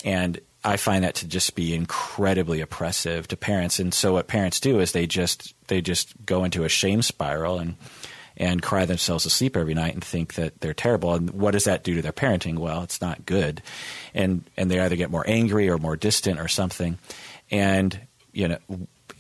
[0.07, 3.79] and I find that to just be incredibly oppressive to parents.
[3.79, 7.59] And so what parents do is they just they just go into a shame spiral
[7.59, 7.77] and
[8.39, 11.13] and cry themselves to sleep every night and think that they're terrible.
[11.15, 12.57] And what does that do to their parenting?
[12.59, 13.61] Well, it's not good.
[14.15, 16.99] And and they either get more angry or more distant or something.
[17.51, 18.01] And
[18.33, 18.59] you know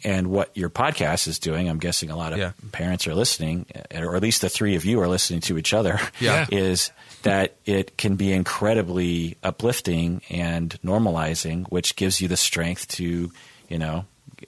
[0.04, 2.52] and what your podcast is doing, I'm guessing a lot of Yeah.
[2.70, 5.98] parents are listening, or at least the three of you are listening to each other,
[6.20, 6.46] Yeah.
[6.52, 6.92] is
[7.24, 13.32] that it can be incredibly uplifting and normalizing, which gives you the strength to,
[13.68, 14.04] you know,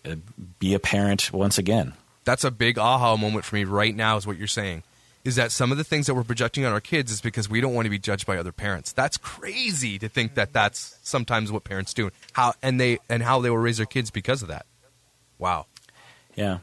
[0.09, 0.15] uh,
[0.61, 1.95] be a parent once again.
[2.25, 4.83] That's a big aha moment for me right now is what you're saying
[5.23, 7.61] is that some of the things that we're projecting on our kids is because we
[7.61, 11.51] don't want to be judged by other parents that's crazy to think that that's sometimes
[11.53, 14.49] what parents do how and they and how they will raise their kids because of
[14.49, 14.67] that
[15.39, 15.67] wow
[16.37, 16.59] Yeah.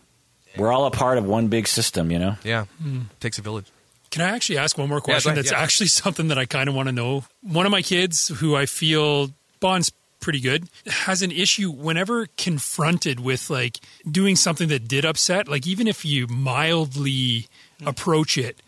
[0.56, 2.36] We're all a part of one big system, you know?
[2.44, 3.04] yeah mm.
[3.20, 3.68] takes a village
[4.10, 5.32] Can I actually ask one more go question?
[5.34, 5.60] ahead, That's yeah.
[5.62, 7.26] actually something that I kind of want to know.
[7.42, 9.30] One of my kids, who I feel
[9.60, 15.48] bonds pretty good, has an issue whenever confronted with like doing something that did upset.
[15.48, 17.48] Like even if you mildly
[17.86, 18.62] approach it,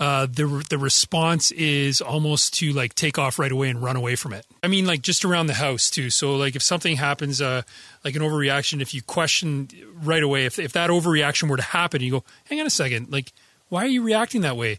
[0.00, 4.16] uh, the the response is almost to like take off right away and run away
[4.16, 4.46] from it.
[4.62, 6.08] I mean, like just around the house too.
[6.08, 7.62] So like if something happens, uh,
[8.02, 9.68] like an overreaction, if you question
[10.02, 13.12] right away, if if that overreaction were to happen, you go, hang on a second,
[13.12, 13.32] like
[13.68, 14.78] why are you reacting that way?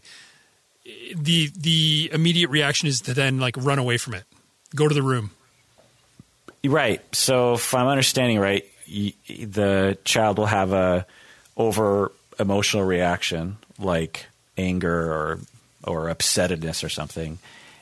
[1.14, 4.24] The the immediate reaction is to then like run away from it,
[4.74, 5.30] go to the room.
[6.64, 7.00] Right.
[7.14, 11.06] So if I'm understanding right, y- the child will have a
[11.56, 15.38] over emotional reaction like anger or
[15.84, 17.38] or upsetedness or something,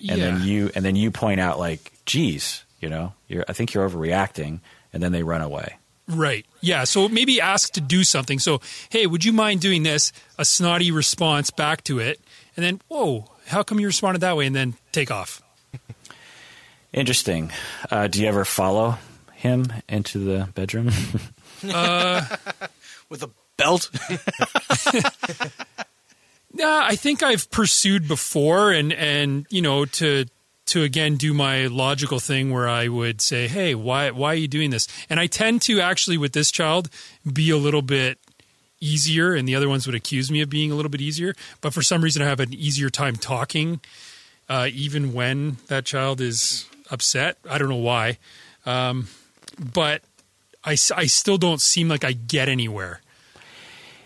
[0.08, 3.74] and then you and then you point out like, "Geez, you know, you're I think
[3.74, 4.60] you're overreacting,"
[4.92, 5.76] and then they run away.
[6.08, 6.44] Right.
[6.60, 6.84] Yeah.
[6.84, 8.40] So maybe ask to do something.
[8.40, 10.12] So, hey, would you mind doing this?
[10.38, 12.20] A snotty response back to it.
[12.56, 14.46] And then, whoa, how come you responded that way?
[14.46, 15.40] And then take off.
[16.92, 17.52] Interesting.
[17.90, 18.98] Uh, do you ever follow
[19.34, 20.86] him into the bedroom?
[23.08, 23.90] with a belt.
[26.52, 30.26] Yeah, I think I've pursued before and, and, you know, to,
[30.66, 34.48] to again do my logical thing where I would say, Hey, why, why are you
[34.48, 34.88] doing this?
[35.08, 36.90] And I tend to actually with this child
[37.30, 38.18] be a little bit
[38.80, 41.34] easier and the other ones would accuse me of being a little bit easier.
[41.60, 43.80] But for some reason I have an easier time talking,
[44.48, 47.38] uh, even when that child is upset.
[47.48, 48.18] I don't know why.
[48.66, 49.08] Um,
[49.58, 50.02] but
[50.64, 53.00] I still don't seem like I get anywhere.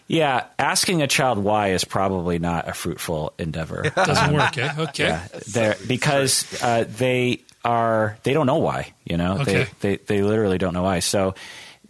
[0.07, 3.91] yeah, asking a child why is probably not a fruitful endeavor.
[3.97, 4.73] Doesn't work, eh?
[4.79, 5.05] Okay.
[5.09, 8.93] Yeah, they're, because uh, they are they don't know why.
[9.05, 9.67] You know, Okay.
[9.81, 11.01] they, they they literally don't know why.
[11.01, 11.35] So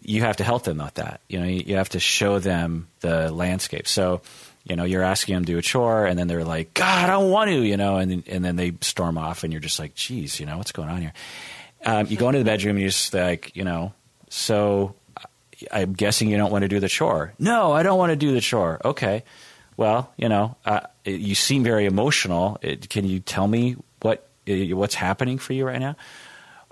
[0.02, 1.20] you have to help them with that.
[1.28, 3.88] You know, you, you have to show them the landscape.
[3.88, 4.20] So
[4.64, 7.12] you know, you're asking them to do a chore, and then they're like, "God, I
[7.12, 9.94] don't want to," you know, and and then they storm off, and you're just like,
[9.94, 11.12] "Geez, you know, what's going on here?"
[11.84, 13.92] Um, you go into the bedroom, and you're just like, you know,
[14.30, 14.94] so
[15.70, 17.34] I'm guessing you don't want to do the chore.
[17.38, 18.80] No, I don't want to do the chore.
[18.84, 19.24] Okay.
[19.76, 22.58] Well, you know, uh, you seem very emotional.
[22.62, 25.96] It, can you tell me what uh, what's happening for you right now?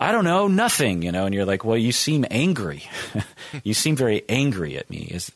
[0.03, 1.03] I don't know, nothing.
[1.03, 2.83] You know, and you're like, well, you seem angry.
[3.65, 4.99] you seem very angry at me.
[5.11, 5.33] Is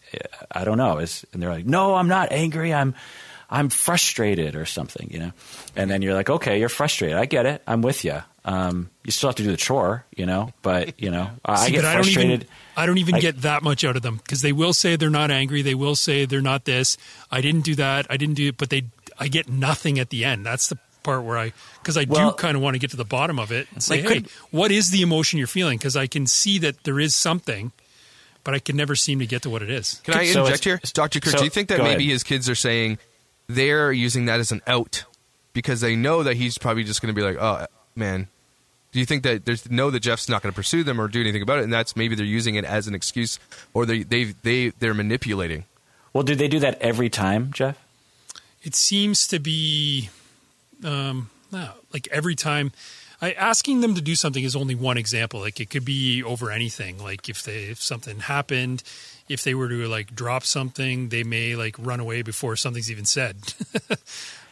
[0.51, 0.99] I don't know.
[0.99, 2.75] Is and they're like, no, I'm not angry.
[2.75, 2.95] I'm
[3.49, 5.09] I'm frustrated or something.
[5.11, 5.33] You know,
[5.77, 7.17] and then you're like, okay, you're frustrated.
[7.17, 7.63] I get it.
[7.67, 8.23] I'm with you.
[8.45, 11.73] Um, you still have to do the chore, you know, but you know, I See,
[11.73, 12.43] get but I don't frustrated.
[12.43, 12.47] even
[12.77, 15.11] I don't even I- get that much out of them because they will say they're
[15.11, 15.63] not angry.
[15.63, 16.97] They will say they're not this.
[17.31, 18.07] I didn't do that.
[18.09, 18.57] I didn't do it.
[18.57, 18.85] But they
[19.19, 20.45] I get nothing at the end.
[20.47, 22.97] That's the part where I because I Well- do kind of want to get to
[22.97, 25.79] the bottom of it and say, Like, hey, could- what is the emotion you're feeling?
[25.79, 27.73] Because I can see that there is something,
[28.45, 30.01] but I can never seem to get to what it is.
[30.05, 30.93] Can I So interject it's- here?
[30.93, 31.21] Dr.
[31.21, 32.13] Kirk, so- do you think that maybe ahead.
[32.13, 32.99] his kids are saying
[33.49, 35.05] they're using that as an out
[35.55, 38.29] because they know that he's probably just going to be like, oh, man.
[38.93, 41.21] Do you think that there's know that Jeff's not going to pursue them or do
[41.21, 43.39] anything about it, and that's maybe they're using it as an excuse,
[43.75, 45.65] or they they they they're manipulating?
[46.15, 47.77] Well, do they do that every time, Jeff?
[48.63, 50.09] it seems to be
[50.85, 52.73] um, no, like every time
[53.21, 56.51] I, asking them to do something is only one example like it could be over
[56.51, 58.83] anything like if they if something happened
[59.29, 63.07] if they were to like drop something they may like run away before something's even
[63.07, 63.37] said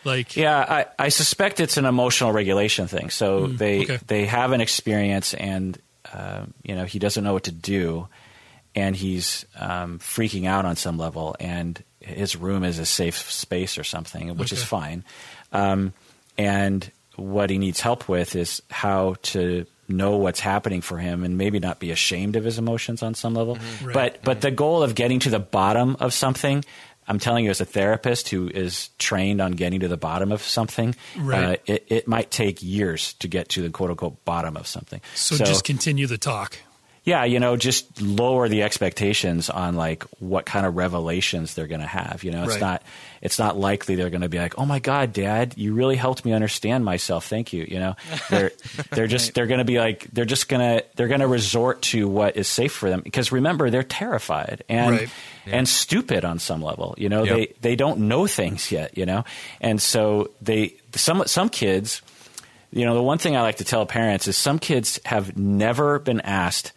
[0.05, 3.11] like Yeah, I, I suspect it's an emotional regulation thing.
[3.11, 3.99] So they okay.
[4.07, 5.79] they have an experience, and
[6.13, 8.09] uh, you know he doesn't know what to do,
[8.75, 13.79] and he's um, freaking out on some level, and his room is a safe space
[13.79, 15.05] or something, which is fine.
[15.53, 15.95] Um,
[16.39, 21.37] and what he needs help with is how to know what's happening for him and
[21.39, 23.57] maybe not be ashamed of his emotions on some level.
[23.57, 23.85] Mm-hmm.
[23.87, 23.95] Right.
[23.95, 26.65] But but the goal of getting to the bottom of something,
[27.07, 30.41] I'm telling you as a therapist who is trained on getting to the bottom of
[30.43, 31.59] something, Right.
[31.61, 35.01] uh, it, it might take years to get to the quote unquote bottom of something.
[35.15, 36.57] So, just continue the talk.
[37.05, 41.83] yeah, you know, just lower the expectations on like what kind of revelations they're going
[41.83, 42.25] to have.
[42.25, 42.61] You know, it's Right.
[42.63, 42.83] not
[43.25, 46.25] it's not likely they're going to be like, "Oh my God, Dad, you really helped
[46.25, 47.27] me understand myself.
[47.27, 47.97] Thank you." You know,
[48.31, 48.53] they're
[48.93, 52.07] they're just they're going to be like they're just gonna they're going to resort to
[52.07, 55.09] what is safe for them because remember they're terrified and Right.
[55.47, 56.95] and stupid on some level.
[56.99, 57.37] You know, Yep.
[57.37, 58.97] they they don't know things yet.
[58.97, 59.25] You know,
[59.61, 62.03] and so they some some kids.
[62.71, 65.99] You know, the one thing I like to tell parents is some kids have never
[66.01, 66.73] been asked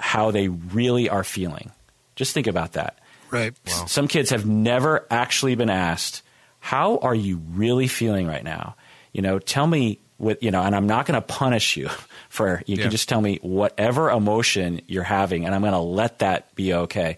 [0.00, 1.70] how they really are feeling.
[2.16, 2.98] Just think about that.
[3.30, 3.54] Right.
[3.86, 6.22] Some kids have never actually been asked,
[6.60, 8.76] "How are you really feeling right now?"
[9.12, 11.88] You know, tell me what you know, and I'm not going to punish you
[12.28, 12.62] for.
[12.66, 12.82] You Yeah.
[12.82, 16.72] can just tell me whatever emotion you're having, and I'm going to let that be
[16.74, 17.16] okay.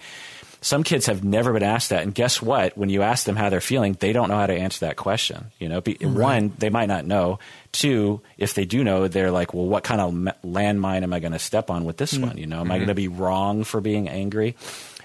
[0.61, 2.77] Some kids have never been asked that, and guess what?
[2.77, 5.53] When you ask them how they're feeling, they don't know how to answer that question.
[5.61, 7.39] You know, be, one, they might not know.
[7.71, 11.33] Two, if they do know, they're like, "Well, what kind of landmine am I going
[11.33, 12.27] to step on with this mm.
[12.27, 12.39] one?
[12.39, 12.79] You know, am I mm-hmm.
[12.79, 14.57] going to be wrong for being angry?"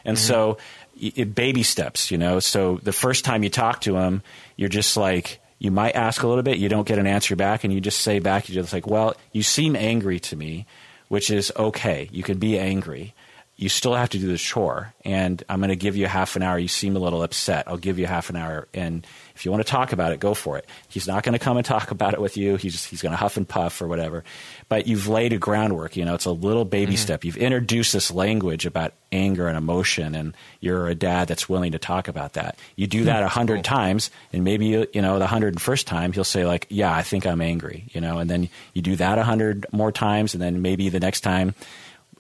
[0.04, 0.28] And mm-hmm.
[0.28, 0.58] so, y-
[1.04, 2.12] it, baby steps.
[2.12, 4.22] You know, so the first time you talk to them,
[4.56, 7.64] you're just like, you might ask a little bit, you don't get an answer back,
[7.64, 10.66] and you just say back, you're just like, "Well, you seem angry to me,"
[11.08, 12.10] which is okay.
[12.12, 13.14] You can be angry
[13.56, 16.42] you still have to do the chore and i'm going to give you half an
[16.42, 19.06] hour you seem a little upset i'll give you half an hour and
[19.36, 20.66] if you want to talk about it go for it.
[20.88, 22.56] He's not going to come and talk about it with you.
[22.56, 24.24] He's, he's going to huff and puff or whatever.
[24.70, 26.98] But you've laid a groundwork you know it's a little baby mm-hmm.
[26.98, 27.24] step.
[27.24, 31.80] You've introduced this language about anger and emotion and you're a dad that's willing to
[31.80, 32.58] talk about that.
[32.76, 33.06] You do hmm.
[33.06, 36.24] that a hundred times and maybe you, you know the hundred and first time he'll
[36.24, 39.24] say like yeah i think i'm angry you know and then you do that a
[39.24, 41.54] hundred more times and then maybe the next time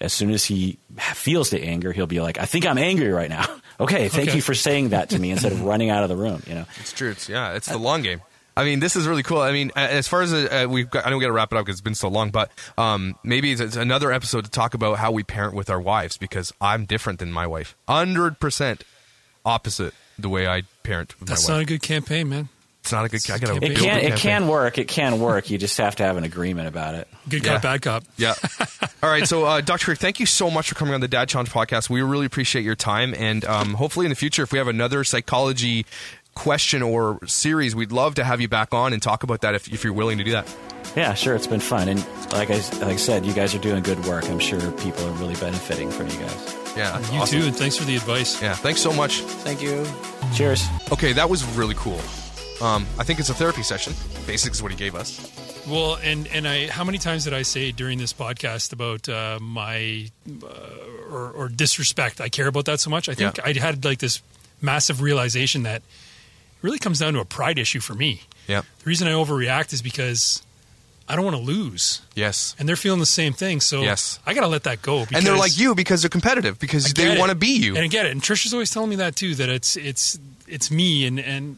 [0.01, 3.30] as soon as he feels the anger, he'll be like, "I think I'm angry right
[3.30, 3.45] now."
[3.80, 4.36] okay, thank Okay.
[4.38, 6.41] you for saying that to me instead of running out of the room.
[6.47, 7.11] You know, It's true.
[7.11, 7.53] It's yeah.
[7.53, 8.21] It's the long game.
[8.55, 9.39] I mean, this is really cool.
[9.39, 11.57] I mean, as far as uh, we've got, I know we got to wrap it
[11.57, 14.76] up because it's been so long, but um, maybe it's, it's another episode to talk
[14.76, 17.76] about how we parent with our wives because I'm different than my wife.
[17.89, 18.84] Hundred percent
[19.43, 22.49] opposite the way I parent with That's my not a good campaign, man.
[22.84, 23.21] It's not a good.
[23.31, 24.77] I gotta It it build can a it can work.
[24.77, 25.49] It can work.
[25.49, 27.07] You just have to have an agreement about it.
[27.29, 27.53] Good Yeah.
[27.53, 28.03] cop, bad cop.
[28.17, 28.36] Yeah.
[29.03, 29.25] All right.
[29.25, 29.86] So, uh, Dr.
[29.86, 31.89] Kirk, thank you so much for coming on the Dad Challenge podcast.
[31.89, 33.13] We really appreciate your time.
[33.17, 35.86] And um, hopefully in the future, if we have another psychology
[36.36, 39.71] question or series, we'd love to have you back on and talk about that if,
[39.71, 40.53] if you're willing to do that.
[40.97, 41.36] Yeah, sure.
[41.36, 41.99] It's been fun, and
[42.34, 44.25] like I like I said, you guys are doing good work.
[44.29, 46.57] I'm sure people are really benefiting from you guys.
[46.75, 46.99] Yeah.
[47.11, 47.39] You awesome.
[47.39, 48.41] too, and thanks for the advice.
[48.41, 48.53] Yeah.
[48.55, 49.21] Thanks so much.
[49.21, 49.88] Thank you.
[50.36, 50.67] Cheers.
[50.91, 51.13] Okay.
[51.13, 51.99] That was really cool.
[52.62, 53.93] Um, I think it's a therapy session.
[54.26, 55.20] Basically, is what he gave us.
[55.68, 59.39] Well, and and I, how many times did I say during this podcast about uh,
[59.41, 60.10] my
[60.43, 60.47] uh,
[61.12, 62.22] or, or disrespect?
[62.22, 63.10] I care about that so much.
[63.10, 63.43] I think Yeah.
[63.45, 64.22] I had like this
[64.62, 65.84] massive realization that it
[66.62, 68.22] really comes down to a pride issue for me.
[68.47, 68.62] Yeah.
[68.62, 70.41] The reason I overreact is because
[71.08, 72.56] I don't want to lose, Yes.
[72.60, 73.60] and they're feeling the same thing.
[73.62, 74.20] So Yes.
[74.26, 75.01] I got to let that go.
[75.01, 77.76] Because And they're like you because they're competitive because they want to be you.
[77.76, 78.12] and I get it.
[78.12, 79.36] And Trisha's always telling me that too.
[79.36, 81.58] That it's it's it's me, and and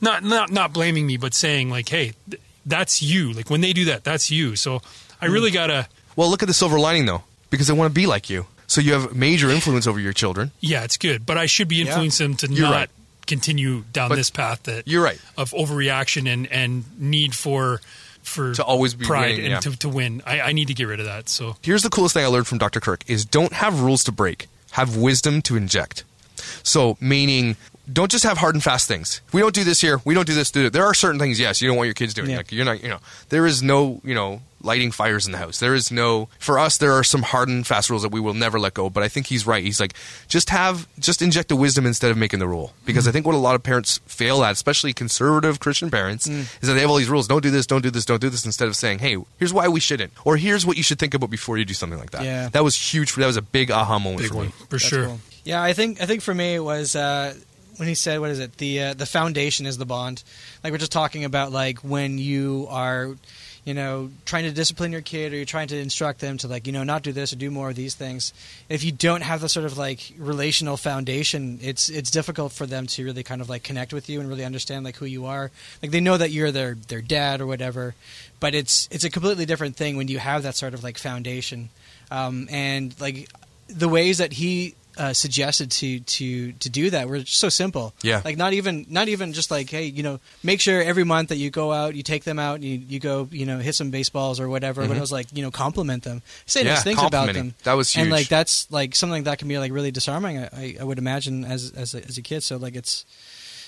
[0.00, 3.32] not not not blaming me, but saying like, hey, th- that's you.
[3.32, 4.56] Like when they do that, that's you.
[4.56, 4.80] So
[5.20, 5.54] I really Mm.
[5.54, 5.88] gotta.
[6.16, 8.46] well, look at the silver lining though, because they want to be like you.
[8.66, 10.50] So you have major influence over your children.
[10.60, 12.90] Yeah, it's good, but I should be influencing them to You're not right.
[13.26, 15.20] continue down But this path that You're right.
[15.36, 17.80] of overreaction and and need for
[18.22, 19.60] for To always be pride winning, and yeah.
[19.72, 20.22] to, to win.
[20.24, 21.28] I, I need to get rid of that.
[21.28, 22.80] So Here's the coolest thing I learned from Dr.
[22.80, 26.04] Kirk is don't have rules to break, have wisdom to inject.
[26.62, 27.56] So meaning
[27.92, 29.20] don't just have hard and fast things.
[29.28, 30.72] If we don't do this here, we don't do this, do it.
[30.72, 32.30] There are certain things, yes, you don't want your kids doing.
[32.30, 32.38] Yeah.
[32.38, 35.60] Like you're not, you know, there is no, you know, lighting fires in the house.
[35.60, 38.32] There is no for us there are some hard and fast rules that we will
[38.32, 38.88] never let go.
[38.88, 39.62] But I think he's right.
[39.62, 39.92] He's like,
[40.28, 42.72] just have just inject the wisdom instead of making the rule.
[42.86, 46.48] Because I think what a lot of parents fail at, especially conservative Christian parents, is
[46.62, 47.28] that they have all these rules.
[47.28, 49.68] Don't do this, don't do this, don't do this, instead of saying, Hey, here's why
[49.68, 50.12] we shouldn't.
[50.24, 52.24] Or here's what you should think about before you do something like that.
[52.24, 52.48] Yeah.
[52.48, 54.52] That was huge for that was a big aha moment big for one me.
[54.52, 55.06] for That's sure.
[55.06, 55.20] cool.
[55.44, 57.34] Yeah, I think I think for me it was uh,
[57.76, 58.56] when he said, "What is it?
[58.58, 60.22] The uh, the foundation is the bond."
[60.62, 63.16] Like we're just talking about like when you are,
[63.64, 66.66] you know, trying to discipline your kid or you're trying to instruct them to like
[66.66, 68.32] you know not do this or do more of these things.
[68.68, 72.86] If you don't have the sort of like relational foundation, it's it's difficult for them
[72.88, 75.50] to really kind of like connect with you and really understand like who you are.
[75.82, 77.94] Like they know that you're their their dad or whatever,
[78.40, 81.70] but it's it's a completely different thing when you have that sort of like foundation.
[82.10, 83.28] Um, and like
[83.68, 87.94] the ways that he uh, suggested to to to do that were so simple.
[88.02, 88.22] Yeah.
[88.24, 91.36] like not even not even just like hey, you know, make sure every month that
[91.36, 94.40] you go out, you take them out, you you go, you know, hit some baseballs
[94.40, 94.86] or whatever.
[94.86, 96.68] But it was like you know, compliment them, say Mm-hmm.
[96.68, 97.54] Yeah, nice things about them.
[97.64, 100.38] That was and like that's like something that can be like really disarming.
[100.38, 102.42] I, I, would imagine as as a, as a kid.
[102.42, 103.04] So like it's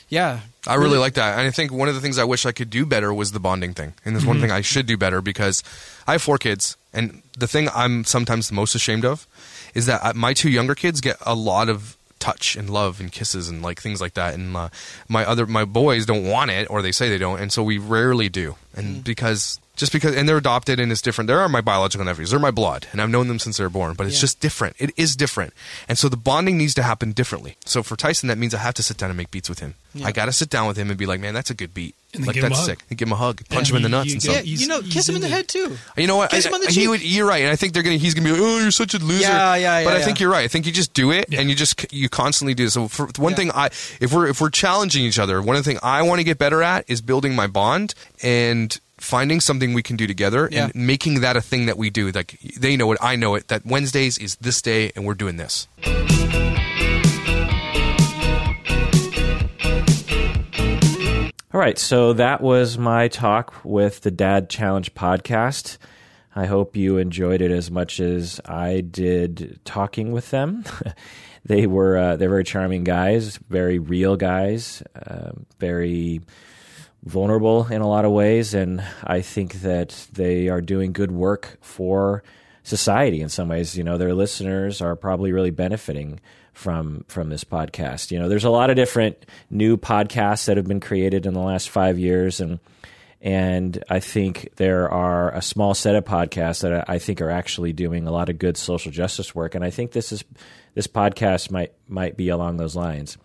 [0.08, 1.38] yeah, I really like that.
[1.38, 3.40] And I think one of the things I wish I could do better was the
[3.40, 3.94] bonding thing.
[4.04, 5.64] And there's one thing I should do better because
[6.06, 6.76] I have four kids.
[6.92, 9.26] And the thing I'm sometimes the most ashamed of
[9.76, 13.50] is that my two younger kids get a lot of touch and love and kisses
[13.50, 14.32] and like things like that.
[14.32, 14.70] And uh,
[15.06, 17.38] my other, my boys don't want it or they say they don't.
[17.38, 18.56] And so we rarely do.
[18.74, 21.28] And because, just because, and they're adopted and it's different.
[21.28, 22.30] They're my biological nephews.
[22.30, 22.86] They're my blood.
[22.92, 24.20] And I've known them since they were born, but it's Yeah.
[24.22, 24.74] just different.
[24.78, 25.52] It is different.
[25.88, 27.56] And so the bonding needs to happen differently.
[27.64, 29.74] So for Tyson, that means I have to sit down and make beats with him.
[29.94, 30.06] Yeah.
[30.06, 31.94] I got to sit down with him and be like, man, that's a good beat.
[32.14, 32.78] And like that's sick.
[32.88, 34.46] And give him a hug, punch Yeah, him in the nuts you and get- stuff.
[34.46, 35.78] yeah, you know, he's kiss him in the into- head too.
[35.98, 36.30] You know what?
[36.30, 36.88] Kiss I- him on the I- he cheek.
[36.88, 37.02] would.
[37.02, 37.96] You're right, and I think they're gonna.
[37.96, 40.20] He's gonna be like, "Oh, you're such a loser." Yeah, yeah, But yeah, I think
[40.20, 40.44] you're right.
[40.44, 41.40] I think you just do it, Yeah.
[41.40, 42.64] and you just you constantly do.
[42.66, 42.70] it.
[42.70, 43.36] So for one Yeah.
[43.36, 43.66] thing, I
[44.00, 46.38] if we're if we're challenging each other, one of the things I want to get
[46.38, 50.66] better at is building my bond and finding something we can do together Yeah.
[50.66, 52.10] and making that a thing that we do.
[52.10, 53.48] Like they know it, I know it.
[53.48, 55.68] That Wednesdays is this day, and we're doing this.
[61.54, 65.78] All right, so that was my talk with the Dad Challenge podcast.
[66.34, 70.64] I hope you enjoyed it as much as I did talking with them.
[71.46, 76.20] they were uh, they're very charming guys, very real guys, uh, very
[77.06, 81.56] vulnerable in a lot of ways, and I think that they are doing good work
[81.60, 82.22] for
[82.64, 83.78] society in some ways.
[83.78, 86.20] You know, their listeners are probably really benefiting
[86.52, 88.10] from from this podcast.
[88.10, 91.40] You know, there's a lot of different new podcasts that have been created in the
[91.40, 92.58] last five years, and
[93.22, 97.72] and I think there are a small set of podcasts that I think are actually
[97.72, 100.24] doing a lot of good social justice work, and I think this is
[100.74, 103.16] this podcast might might be along those lines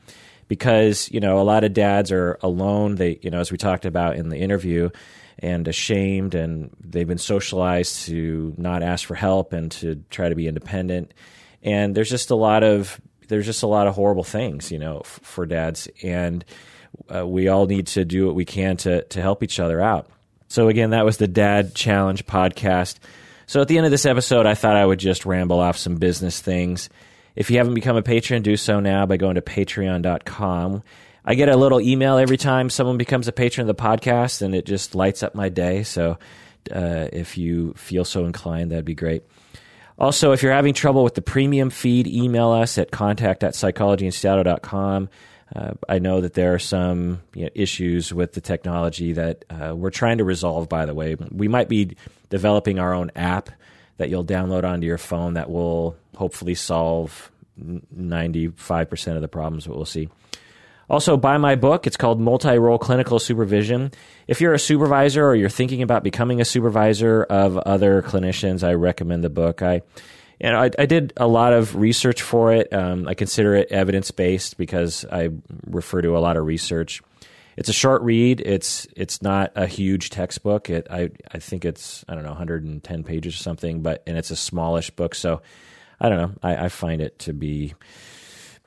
[0.52, 2.96] because you know a lot of dads are alone.
[2.96, 4.90] They you know as we talked about in the interview
[5.40, 10.36] and ashamed and they've been socialized to not ask for help and to try to
[10.36, 11.14] be independent.
[11.64, 13.00] And there's just a lot of
[13.30, 15.88] there's just a lot of horrible things you know f- for dads.
[16.04, 16.44] And
[17.08, 20.10] uh, we all need to do what we can to to help each other out.
[20.50, 22.98] So again that was the dad challenge podcast.
[23.48, 25.96] So at the end of this episode i thought i would just ramble off some
[25.96, 26.90] business things
[27.36, 30.84] if you haven't become a patron do so now by going to patreon.com
[31.24, 34.56] I get a little email every time someone becomes a patron of the podcast, and
[34.56, 35.84] it just lights up my day.
[35.84, 36.18] So,
[36.74, 39.24] uh, if you feel so inclined, that'd be great.
[40.00, 43.54] Also, if you're having trouble with the premium feed, email us at contact at.
[45.54, 49.76] Uh, I know that there are some you know, issues with the technology that uh,
[49.76, 51.16] we're trying to resolve, by the way.
[51.30, 51.98] We might be
[52.30, 53.50] developing our own app
[54.02, 59.76] that you'll download onto your phone that will hopefully solve 95% of the problems that
[59.76, 60.10] we'll see.
[60.90, 61.86] Also, buy my book.
[61.86, 63.92] It's called Multi Role Clinical Supervision.
[64.28, 68.74] If you're a supervisor or you're thinking about becoming a supervisor of other clinicians, I
[68.74, 69.62] recommend the book.
[69.62, 69.84] I,
[70.40, 72.74] you know, I, I did a lot of research for it.
[72.74, 75.30] Um, I consider it evidence based because I
[75.68, 77.02] refer to a lot of research.
[77.62, 78.42] It's a short read.
[78.42, 80.68] It's it's not a huge textbook.
[80.72, 84.32] It I I think it's I don't know 110 pages or something, but and it's
[84.32, 85.14] a smallish book.
[85.14, 85.44] So
[86.00, 86.32] I don't know.
[86.42, 87.76] I, I find it to be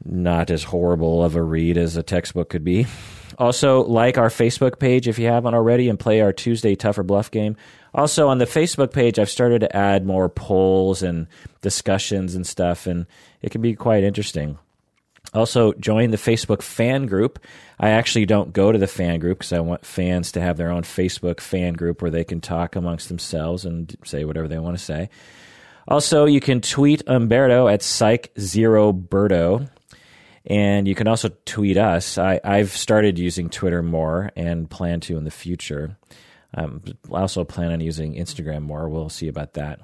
[0.05, 2.87] not as horrible of a read as a textbook could be.
[3.37, 7.33] Also, like our Facebook page if you haven't already, and play our Tuesday Tougher Bluff
[7.33, 7.57] game.
[7.95, 11.27] Also, on the Facebook page, I've started to add more polls and
[11.62, 13.07] discussions and stuff, and
[13.43, 14.57] it can be quite interesting.
[15.33, 17.45] Also, join the Facebook fan group.
[17.81, 20.71] I actually don't go to the fan group because I want fans to have their
[20.71, 24.79] own Facebook fan group where they can talk amongst themselves and say whatever they want
[24.79, 25.11] to say.
[25.89, 29.69] Also, you can tweet Umberto at Psych0Berto.
[30.47, 32.19] And you can also tweet us.
[32.19, 35.97] I, I've started using Twitter more and plan to in the future.
[36.53, 38.89] Um, I also plan on using Instagram more.
[38.89, 39.81] We'll see about that.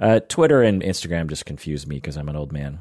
[0.00, 2.80] Uh, Twitter and Instagram just confuse me because I'm an old man.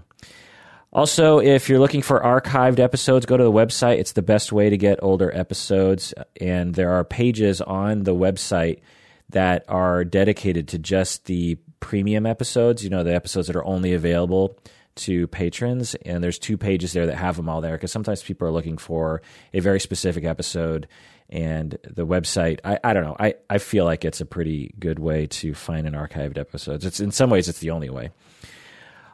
[0.94, 4.00] Also, if you're looking for archived episodes, go to the website.
[4.00, 6.14] It's the best way to get older episodes.
[6.40, 8.82] And there are pages on the website
[9.30, 13.94] that are dedicated to just the premium episodes, you know, the episodes that are only
[13.94, 14.60] available
[14.96, 15.96] to patrons.
[15.96, 18.78] And there's two pages there that have them all there because sometimes people are looking
[18.78, 19.22] for
[19.54, 20.90] a very specific episode.
[21.30, 25.00] And the website, I, I don't know, I, I feel like it's a pretty good
[25.00, 26.84] way to find an archived episode.
[26.84, 28.12] It's in some ways it's the only way.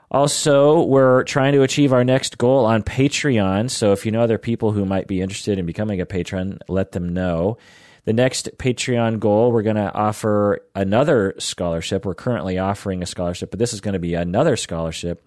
[0.09, 3.69] Also, we're trying to achieve our next goal on Patreon.
[3.69, 6.93] So if you know other people who might be interested in becoming a patron, let
[6.93, 7.57] them know.
[8.05, 12.05] The next Patreon goal, we're going to offer another scholarship.
[12.05, 15.25] We're currently offering a scholarship, but this is going to be another scholarship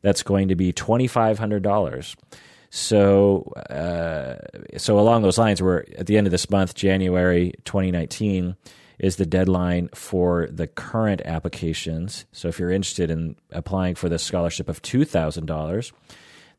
[0.00, 2.16] that's going to be $2,500.
[2.70, 4.36] So, uh,
[4.78, 8.54] so along those lines, we're at the end of this month, January 2019
[9.00, 12.26] is the deadline for the current applications.
[12.32, 15.92] So if you're interested in applying for the scholarship of $2,000,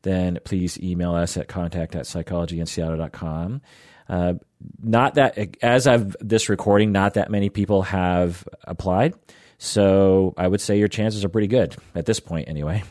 [0.02, 3.62] then please email us at contact at psychologyinseattle.com.
[4.08, 4.34] Uh,
[4.82, 9.14] not that, as of this recording, not that many people have applied.
[9.58, 12.82] So I would say your chances are pretty good at this point, anyway.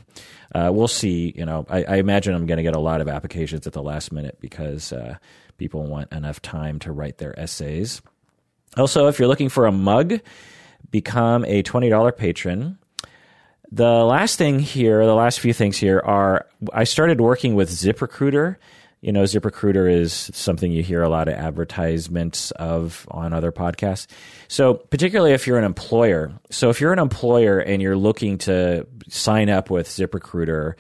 [0.56, 1.34] Uh, we'll see.
[1.36, 3.84] You know, I, I imagine I'm going to get a lot of applications at the
[3.84, 5.18] last minute because uh,
[5.58, 8.02] people want enough time to write their essays.
[8.78, 10.20] Also, if you're looking for a mug,
[10.92, 12.78] become a $20 patron.
[13.72, 18.58] The last thing here, the last few things here are I started working with ZipRecruiter.
[19.00, 24.08] You know, ZipRecruiter is something you hear a lot of advertisements of on other podcasts.
[24.48, 26.34] So, particularly if you're an employer.
[26.50, 30.76] So, if you're an employer and you're looking to sign up with ZipRecruiter,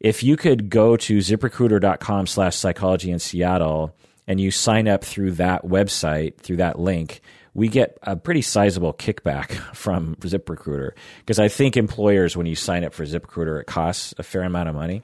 [0.00, 3.94] if you could go to ziprecruiter.com slash psychology in Seattle
[4.26, 7.20] and you sign up through that website, through that link,
[7.54, 12.84] we get a pretty sizable kickback from ZipRecruiter because I think employers, when you sign
[12.84, 15.02] up for ZipRecruiter, it costs a fair amount of money.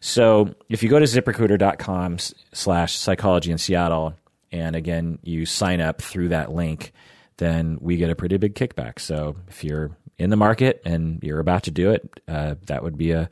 [0.00, 2.18] So if you go to ziprecruiter.com
[2.52, 4.14] slash psychology in Seattle,
[4.52, 6.92] and again, you sign up through that link,
[7.38, 8.98] then we get a pretty big kickback.
[8.98, 12.96] So if you're in the market and you're about to do it, uh, that would
[12.96, 13.28] be a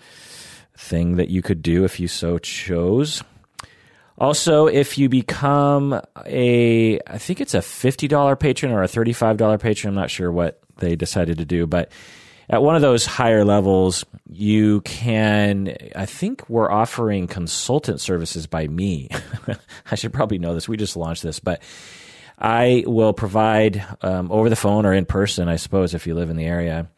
[0.76, 3.22] thing that you could do if you so chose.
[4.22, 9.88] Also, if you become a, I think it's a $50 patron or a $35 patron,
[9.88, 11.90] I'm not sure what they decided to do, but
[12.48, 18.68] at one of those higher levels, you can, I think we're offering consultant services by
[18.68, 19.08] me.
[19.90, 20.68] I should probably know this.
[20.68, 21.60] We just launched this, but
[22.38, 26.30] I will provide um, over the phone or in person, I suppose, if you live
[26.30, 26.88] in the area,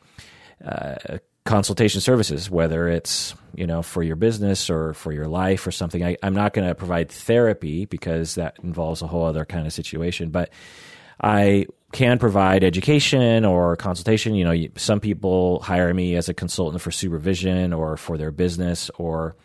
[0.63, 0.97] uh,
[1.45, 6.05] consultation services, whether it's you know for your business or for your life or something.
[6.05, 9.73] I, am not going to provide therapy because that involves a whole other kind of
[9.73, 10.51] situation, but
[11.21, 14.35] I can provide education or consultation.
[14.35, 18.91] You know, some people hire me as a consultant for supervision or for their business
[18.97, 19.37] or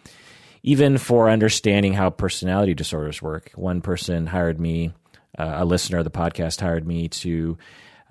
[0.64, 3.52] even for understanding how personality disorders work.
[3.56, 4.94] One person hired me,
[5.38, 7.58] uh, a listener of the podcast hired me to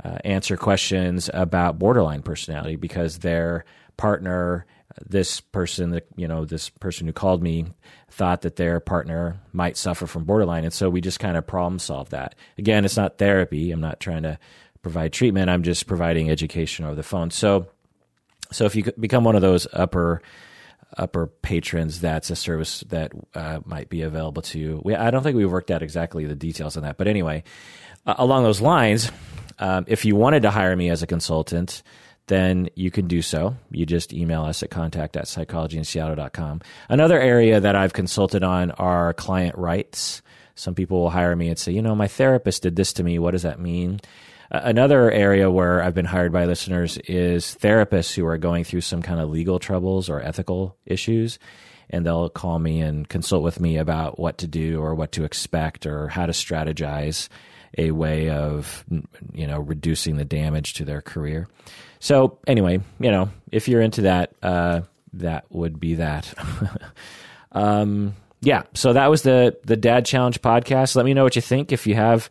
[0.04, 3.64] uh, answer questions about borderline personality because their
[3.96, 4.64] partner,
[5.06, 7.66] this person, you know, this person who called me
[8.10, 10.64] thought that their partner might suffer from borderline.
[10.64, 12.34] And so we just kind of problem solve that.
[12.56, 13.70] Again, it's not therapy.
[13.70, 14.38] I'm not trying to
[14.82, 15.50] provide treatment.
[15.50, 17.30] I'm just providing education over the phone.
[17.30, 17.66] So,
[18.52, 20.22] so if you become one of those upper,
[20.96, 24.80] upper patrons, that's a service that uh, might be available to you.
[24.84, 27.42] We, I don't think we've worked out exactly the details on that, but anyway,
[28.06, 29.10] uh, along those lines,
[29.59, 31.82] um, if you wanted to hire me as a consultant,
[32.28, 33.56] then you can do so.
[33.70, 36.60] You just email us at contact at psychologyinseattle.com.
[36.89, 40.22] Another area that I've consulted on are client rights.
[40.55, 43.18] Some people will hire me and say, you know, my therapist did this to me.
[43.18, 44.01] What does that mean?
[44.51, 49.02] Another area where I've been hired by listeners is therapists who are going through some
[49.02, 51.39] kind of legal troubles or ethical issues.
[51.90, 55.24] And they'll call me and consult with me about what to do or what to
[55.24, 57.28] expect or how to strategize
[57.76, 58.84] a way of,
[59.32, 61.48] you know, reducing the damage to their career.
[62.00, 64.82] So anyway, you know, if you're into that, uh,
[65.14, 66.32] that would be that.
[67.52, 68.62] um, yeah.
[68.74, 70.94] So that was the the Dad Challenge podcast.
[70.94, 71.72] Let me know what you think.
[71.72, 72.30] If you have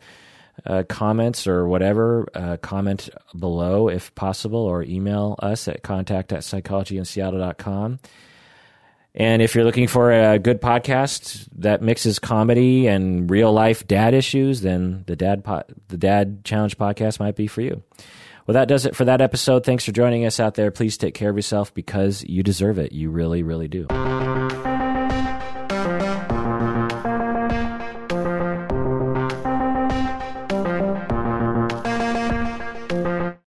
[0.64, 6.40] uh, comments or whatever, uh, comment below if possible, or email us at contact at
[6.40, 7.98] psychologyinseattle.com.
[9.18, 14.14] And if you're looking for a good podcast that mixes comedy and real life dad
[14.14, 17.82] issues, then the Dad po- the Dad Challenge podcast might be for you.
[18.46, 19.64] Well, that does it for that episode.
[19.64, 20.70] Thanks for joining us out there.
[20.70, 22.92] Please take care of yourself because you deserve it.
[22.92, 23.88] You really, really do.